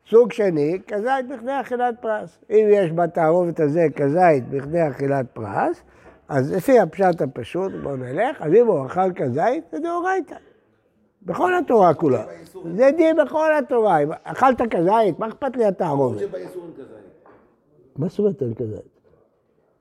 סוג 0.09 0.31
שני, 0.31 0.79
כזית 0.87 1.27
בכדי 1.29 1.51
אכילת 1.61 1.95
פרס. 2.01 2.39
אם 2.49 2.67
יש 2.71 2.91
בתערובת 2.91 3.59
הזה 3.59 3.87
כזית 3.95 4.49
בכדי 4.49 4.87
אכילת 4.87 5.25
פרס, 5.33 5.81
אז 6.29 6.53
לפי 6.53 6.79
הפשט 6.79 7.21
הפשוט, 7.21 7.71
בואו 7.83 7.95
נלך, 7.95 8.41
אז 8.41 8.53
אם 8.53 8.67
הוא 8.67 8.85
אכל 8.85 9.13
כזית, 9.15 9.63
זה 9.71 9.79
דאורייתא. 9.79 10.35
בכל 11.21 11.53
התורה 11.55 11.93
כולה. 11.93 12.23
זה 12.75 12.89
דין 12.97 13.17
בכל 13.25 13.53
התורה. 13.53 13.97
אכלת 14.23 14.61
כזית, 14.61 15.19
מה 15.19 15.27
אכפת 15.27 15.57
לי 15.57 15.65
התערובת? 15.65 16.21
מה 17.95 18.07
זאת 18.07 18.19
אומרת 18.19 18.41
אין 18.41 18.53
כזית? 18.53 18.96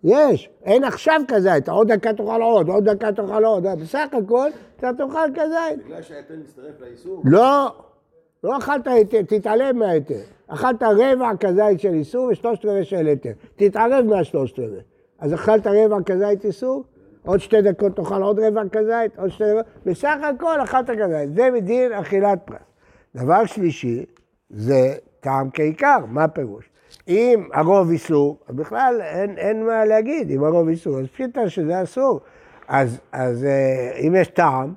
יש, 0.05 0.51
אין 0.65 0.85
עכשיו 0.85 1.21
כזית, 1.29 1.69
עוד 1.69 1.93
דקה 1.93 2.13
תאכל 2.13 2.43
עוד, 2.43 2.69
עוד 2.69 2.89
דקה 2.89 3.13
תאכל 3.13 3.45
עוד, 3.45 3.67
בסך 3.67 4.07
הכל 4.13 4.49
אתה 4.77 4.91
תאכל 4.99 5.29
כזית. 5.35 5.87
בגלל 5.87 6.03
שההיתר 6.03 6.35
מצטרף 6.41 6.81
לאיסור? 6.81 7.23
לא, 7.25 7.69
לא 8.45 8.59
אכלת 8.59 8.87
היתר, 8.87 9.23
תתעלם 9.23 9.79
מההיתר. 9.79 10.21
אכלת 10.47 10.83
רבע 10.83 11.31
כזית 11.41 11.81
של 11.81 11.95
איסור 11.95 12.29
ושלושת 12.33 12.65
רבעי 12.65 12.85
של 12.85 13.07
היתר. 13.07 13.33
תתערב 13.57 14.05
מהשלושת 14.05 14.59
רבעי. 14.59 14.81
אז 15.19 15.35
אכלת 15.35 15.67
רבע 15.67 15.97
כזית 16.07 16.45
איסור, 16.45 16.85
עוד 17.25 17.41
שתי 17.41 17.63
דקות 17.63 17.97
תאכל 17.97 18.23
עוד 18.23 18.39
רבע 18.39 18.63
כזית, 18.73 19.19
עוד 19.19 19.29
שתי 19.29 19.45
דקות, 19.45 19.67
בסך 19.87 20.17
הכל 20.23 20.61
אכלת 20.63 20.91
כזית. 20.91 21.35
זה 21.35 21.51
מדין 21.51 21.93
אכילת 21.93 22.39
פרס. 22.45 22.59
דבר 23.15 23.47
שלישי, 23.47 24.05
זה 24.51 24.95
טעם 25.21 25.51
כעיקר, 25.51 25.99
מה 26.09 26.25
הפירוש? 26.25 26.71
אם 27.09 27.49
הרוב 27.53 27.90
איסור, 27.90 28.38
אז 28.49 28.55
בכלל 28.55 29.01
אין, 29.03 29.38
אין 29.38 29.66
מה 29.66 29.85
להגיד, 29.85 30.31
אם 30.31 30.45
הרוב 30.45 30.69
איסור, 30.69 30.99
אז 30.99 31.07
פשיטה 31.07 31.49
שזה 31.49 31.83
אסור. 31.83 32.21
אז, 32.69 33.01
אז 33.12 33.45
אה, 33.45 33.99
אם 33.99 34.14
יש 34.16 34.29
טעם 34.29 34.75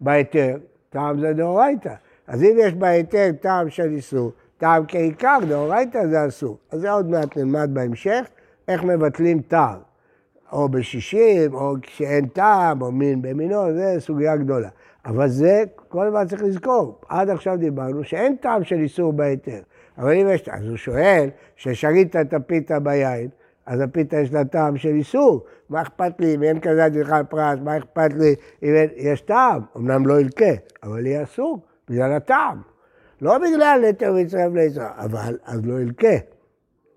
בהיתר, 0.00 0.56
טעם 0.90 1.20
זה 1.20 1.32
דאורייתא. 1.32 1.94
אז 2.26 2.42
אם 2.42 2.56
יש 2.58 2.74
בהיתר 2.74 3.30
טעם 3.40 3.70
של 3.70 3.90
איסור, 3.90 4.32
טעם 4.58 4.84
כעיקר, 4.88 5.38
דאורייתא 5.48 6.06
זה 6.06 6.26
אסור. 6.26 6.56
אז 6.70 6.80
זה 6.80 6.90
עוד 6.90 7.10
מעט 7.10 7.36
נלמד 7.36 7.70
בהמשך. 7.72 8.26
איך 8.68 8.84
מבטלים 8.84 9.40
טעם, 9.40 9.78
או 10.52 10.68
בשישים, 10.68 11.54
או 11.54 11.74
כשאין 11.82 12.26
טעם, 12.26 12.82
או 12.82 12.92
מין 12.92 13.22
במינו, 13.22 13.72
זה 13.72 13.96
סוגיה 13.98 14.36
גדולה. 14.36 14.68
אבל 15.06 15.28
זה, 15.28 15.64
כל 15.88 16.06
הזמן 16.06 16.26
צריך 16.26 16.42
לזכור, 16.42 17.00
עד 17.08 17.30
עכשיו 17.30 17.56
דיברנו 17.56 18.04
שאין 18.04 18.36
טעם 18.36 18.64
של 18.64 18.76
איסור 18.76 19.12
בהיתר. 19.12 19.60
אבל 19.98 20.12
אם 20.12 20.26
יש, 20.30 20.48
אז 20.48 20.68
הוא 20.68 20.76
שואל, 20.76 21.28
ששרית 21.56 22.16
את 22.16 22.34
הפיתה 22.34 22.80
ביין, 22.80 23.28
אז 23.66 23.80
הפיתה 23.80 24.16
יש 24.16 24.32
לה 24.32 24.44
טעם 24.44 24.76
של 24.76 24.88
איסור. 24.88 25.44
מה 25.68 25.82
אכפת 25.82 26.12
לי 26.20 26.34
אם 26.34 26.42
אין 26.42 26.60
כזית 26.60 26.92
בכלל 26.92 27.24
פרס, 27.24 27.58
מה 27.64 27.78
אכפת 27.78 28.12
לי 28.12 28.34
אם 28.62 28.74
אין, 28.74 28.90
יש 28.96 29.20
טעם, 29.20 29.60
אמנם 29.76 30.06
לא 30.06 30.20
ילקה, 30.20 30.52
אבל 30.82 31.06
יהיה 31.06 31.22
אסור, 31.22 31.58
בגלל 31.88 32.12
הטעם. 32.12 32.62
לא 33.20 33.38
בגלל 33.38 33.84
נטר 33.88 34.12
מצטרף 34.12 34.52
לישראל, 34.54 34.86
אבל 34.96 35.38
אז 35.44 35.60
לא 35.64 35.80
ילקה. 35.80 36.16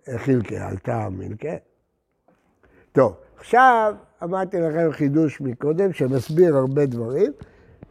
איך 0.07 0.27
ילקה? 0.27 0.67
על 0.67 0.77
טעם 0.77 1.21
ילקה. 1.21 1.55
טוב, 2.91 3.15
עכשיו 3.37 3.93
אמרתי 4.23 4.57
לכם 4.59 4.91
חידוש 4.91 5.41
מקודם 5.41 5.93
שמסביר 5.93 6.55
הרבה 6.55 6.85
דברים. 6.85 7.31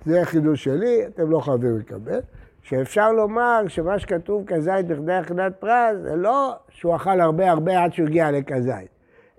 זה 0.06 0.22
החידוש 0.22 0.64
שלי, 0.64 1.06
אתם 1.06 1.30
לא 1.30 1.40
חייבים 1.40 1.78
לקבל. 1.78 2.20
שאפשר 2.64 3.12
לומר 3.12 3.64
שמה 3.68 3.98
שכתוב 3.98 4.44
כזית 4.46 4.86
בכדי 4.86 5.18
יחידת 5.18 5.52
פרס, 5.58 5.96
זה 6.02 6.16
לא 6.16 6.54
שהוא 6.68 6.96
אכל 6.96 7.20
הרבה 7.20 7.50
הרבה 7.50 7.82
עד 7.82 7.92
שהוא 7.92 8.06
הגיע 8.06 8.30
לכזית, 8.30 8.88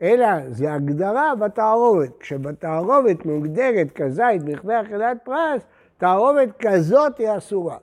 אלא 0.01 0.27
זה 0.49 0.73
הגדרה 0.73 1.35
בתערובת. 1.35 2.17
כשבתערובת 2.19 3.25
מוגדרת 3.25 3.91
כזית 3.95 4.43
בכדי 4.43 4.73
יחידת 4.81 5.17
פרס, 5.23 5.61
תערובת 5.97 6.49
כזאת 6.59 7.17
היא 7.17 7.27
אסורה. 7.37 7.77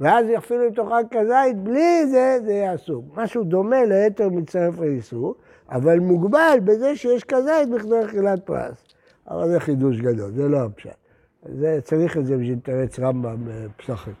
ואז 0.00 0.26
אפילו 0.38 0.64
אם 0.68 0.70
תאכל 0.70 1.02
כזית, 1.10 1.56
בלי 1.62 2.06
זה, 2.06 2.38
זה 2.44 2.52
יהיה 2.52 2.74
אסור. 2.74 3.04
משהו 3.16 3.44
דומה 3.44 3.84
ליתר 3.84 4.28
מצטרף 4.28 4.78
לאיסור, 4.78 5.34
אבל 5.70 5.98
מוגבל 5.98 6.58
בזה 6.64 6.96
שיש 6.96 7.24
כזית 7.24 7.70
בכדי 7.74 8.02
יחידת 8.04 8.46
פרס. 8.46 8.84
אבל 9.30 9.48
זה 9.48 9.60
חידוש 9.60 10.00
גדול, 10.00 10.30
זה 10.30 10.48
לא 10.48 10.58
הפשט. 10.64 10.96
זה, 11.42 11.78
צריך 11.82 12.16
את 12.16 12.26
זה 12.26 12.36
בשביל 12.36 12.58
תרץ 12.62 12.98
רמב"ם 12.98 13.48
אה, 13.50 13.66
פסחים. 13.76 14.14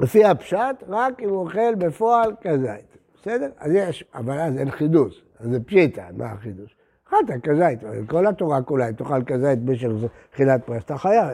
לפי 0.00 0.24
הפשט, 0.24 0.84
רק 0.88 1.22
אם 1.22 1.28
הוא 1.28 1.38
אוכל 1.38 1.74
בפועל 1.74 2.32
כזית. 2.40 2.98
בסדר? 3.20 3.50
אז 3.58 3.72
יש, 3.74 4.04
אבל 4.14 4.40
אז 4.40 4.58
אין 4.58 4.70
חידוש. 4.70 5.24
אז 5.40 5.50
זה 5.50 5.60
פשיטה, 5.60 6.06
מה 6.16 6.32
החידוש? 6.32 6.76
אכלת 7.08 7.42
כזית, 7.42 7.78
כל 8.08 8.26
התורה 8.26 8.62
כולה, 8.62 8.88
אם 8.88 8.92
תאכל 8.92 9.24
כזית 9.26 9.58
במשך 9.58 9.88
תחילת 10.30 10.64
פרס, 10.64 10.84
אתה 10.84 10.98
חייב. 10.98 11.28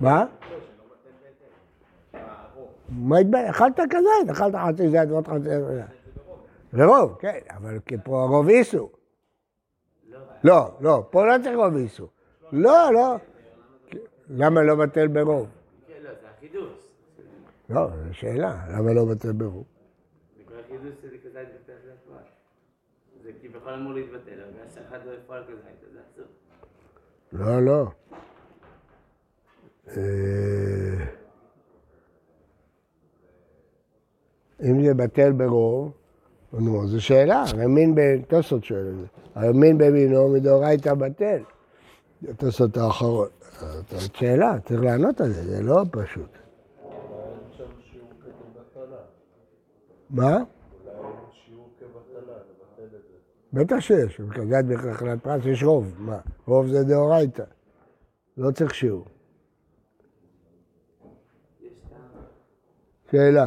מה? 0.00 0.24
מה 2.88 3.18
התבלבל? 3.18 3.50
אכלת 3.50 3.80
כזית, 3.90 4.30
אכלת 4.30 4.54
חצי 4.54 4.88
זית 4.88 5.10
ועוד 5.10 5.28
חצי 5.28 5.42
זית. 5.42 5.84
לרוב, 6.72 7.16
כן, 7.20 7.38
אבל 7.50 7.78
פה 8.04 8.22
הרוב 8.22 8.48
איסו. 8.48 8.90
לא, 10.44 10.70
לא, 10.80 11.02
פה 11.10 11.26
לא 11.26 11.34
צריך 11.42 11.56
רוב 11.56 11.76
איסו. 11.76 12.06
לא, 12.52 12.92
לא. 12.92 13.16
למה 14.30 14.62
לא 14.62 14.74
בטל 14.74 15.06
ברוב? 15.06 15.46
כן, 15.88 15.94
לא, 16.02 16.10
זה 16.10 16.26
החידוש. 16.36 16.72
לא, 17.70 17.88
זו 18.08 18.14
שאלה, 18.14 18.66
למה 18.70 18.92
לא 18.92 19.06
ברוב? 19.36 19.64
זה 23.22 23.30
כביכול 23.42 23.72
אמור 23.72 23.92
להתבטל, 23.92 24.40
אבל 24.42 24.50
בגלל 24.50 24.66
שאחד 24.74 24.98
לא 25.06 25.12
יפעל 25.12 25.42
כזית, 25.44 25.92
זה 25.92 26.00
אסור. 26.12 26.24
לא, 27.32 27.62
לא. 27.62 27.86
אה, 29.88 31.06
אם 34.62 34.84
זה 34.84 34.94
בטל 34.94 35.32
ברוב, 35.32 35.92
נו, 36.52 36.86
זו 36.86 37.00
שאלה, 37.00 37.44
הרי 37.52 37.66
מין 37.66 37.94
ב... 37.94 38.00
תוספות 38.28 38.64
שואל 38.64 38.88
את 38.88 38.98
זה. 38.98 39.06
הרי 39.34 39.52
מין 39.52 39.78
במינו 39.78 40.28
מדאורייתא 40.28 40.94
בטל. 40.94 41.42
זה 42.22 42.34
תוספות 42.34 42.76
האחרון. 42.76 43.28
זאת 43.90 44.16
שאלה, 44.16 44.60
צריך 44.64 44.80
לענות 44.80 45.20
על 45.20 45.32
זה, 45.32 45.44
זה 45.44 45.62
לא 45.62 45.84
פשוט. 45.90 46.45
מה? 50.10 50.42
בטח 53.52 53.80
שיש, 53.80 54.20
בכזית 54.20 54.66
בכלכלת 54.66 55.22
פרס 55.22 55.44
יש 55.44 55.62
רוב, 55.62 55.94
מה? 55.98 56.18
רוב 56.46 56.66
זה 56.66 56.84
דאורייתא, 56.84 57.44
לא 58.36 58.50
צריך 58.50 58.74
שיעור. 58.74 59.04
שאלה. 63.10 63.46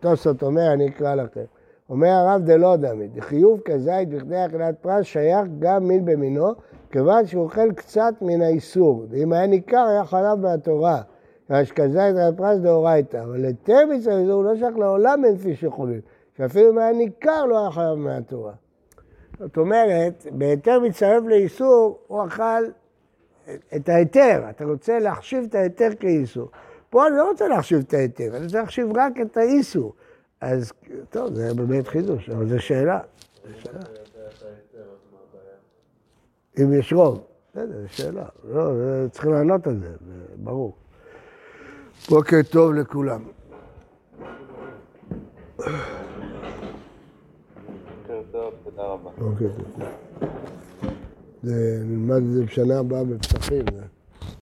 תוספות 0.00 0.42
אומר, 0.42 0.72
אני 0.72 0.88
אקרא 0.88 1.14
לכם. 1.14 1.44
אומר 1.90 2.08
הרב 2.08 2.42
דלא 2.44 2.76
דמי, 2.76 3.08
חיוב 3.20 3.60
כזית 3.64 4.08
בכדי 4.08 4.46
אכילת 4.46 4.74
פרס 4.80 5.04
שייך 5.04 5.48
גם 5.58 5.88
מין 5.88 6.04
במינו, 6.04 6.52
כיוון 6.90 7.26
שהוא 7.26 7.42
אוכל 7.42 7.72
קצת 7.72 8.14
מן 8.20 8.42
האיסור. 8.42 9.06
אם 9.16 9.32
היה 9.32 9.46
ניכר, 9.46 9.86
היה 9.90 10.04
חלב 10.04 10.38
מהתורה. 10.38 11.02
כיוון 11.46 11.64
שכזית 11.64 11.96
אכילת 11.96 12.36
פרס 12.36 12.58
דאורייתא. 12.58 13.22
אבל 13.22 13.44
היתר 13.44 13.86
מצווה 13.90 14.18
איסור 14.18 14.32
הוא 14.32 14.44
לא 14.44 14.56
שייך 14.56 14.76
לעולם 14.76 15.24
אין 15.24 15.38
כפי 15.38 15.56
שחולין. 15.56 16.00
שאפילו 16.36 16.70
אם 16.70 16.78
היה 16.78 16.92
ניכר, 16.92 17.44
לא 17.44 17.60
היה 17.60 17.70
חלב 17.70 17.94
מהתורה. 17.94 18.52
זאת 19.38 19.56
אומרת, 19.56 20.26
בהיתר 20.32 20.80
מצטרף 20.80 21.24
לאיסור, 21.26 21.98
הוא 22.06 22.26
אכל 22.26 22.64
את 23.76 23.88
ההיתר. 23.88 24.42
אתה 24.50 24.64
רוצה 24.64 24.98
להחשיב 24.98 25.44
את 25.48 25.54
ההיתר 25.54 25.88
כאיסור. 26.00 26.48
פה 26.90 27.06
אני 27.06 27.16
לא 27.16 27.30
רוצה 27.30 27.48
להחשיב 27.48 27.78
את 27.88 27.94
ההיתר, 27.94 28.36
אני 28.36 28.44
רוצה 28.44 28.60
להחשיב 28.60 28.88
רק 28.96 29.12
את 29.20 29.36
האיסור. 29.36 29.94
אז 30.40 30.72
טוב, 31.10 31.34
זה 31.34 31.54
באמת 31.54 31.88
חידוש, 31.88 32.30
אבל 32.30 32.48
זו 32.48 32.60
שאלה. 32.60 33.00
זו. 33.64 33.70
אם 36.62 36.72
יש 36.72 36.92
רוב, 36.92 37.24
בסדר, 37.50 37.80
זו 37.82 37.88
שאלה. 37.88 38.24
לא, 38.44 38.70
צריכים 39.10 39.32
לענות 39.32 39.66
על 39.66 39.78
זה 39.80 39.90
ברור. 40.36 40.74
בוקר 42.10 42.36
טוב 42.50 42.72
לכולם. 42.72 43.22
בוקר 48.02 48.22
טוב, 48.32 48.54
תודה 48.64 48.82
רבה. 48.82 49.10
בוקר 49.18 49.48
טוב. 49.56 49.88
נלמד 51.44 52.16
את 52.16 52.32
זה 52.32 52.44
בשנה 52.44 52.78
הבאה 52.78 53.04
בפסחים. 53.04 53.64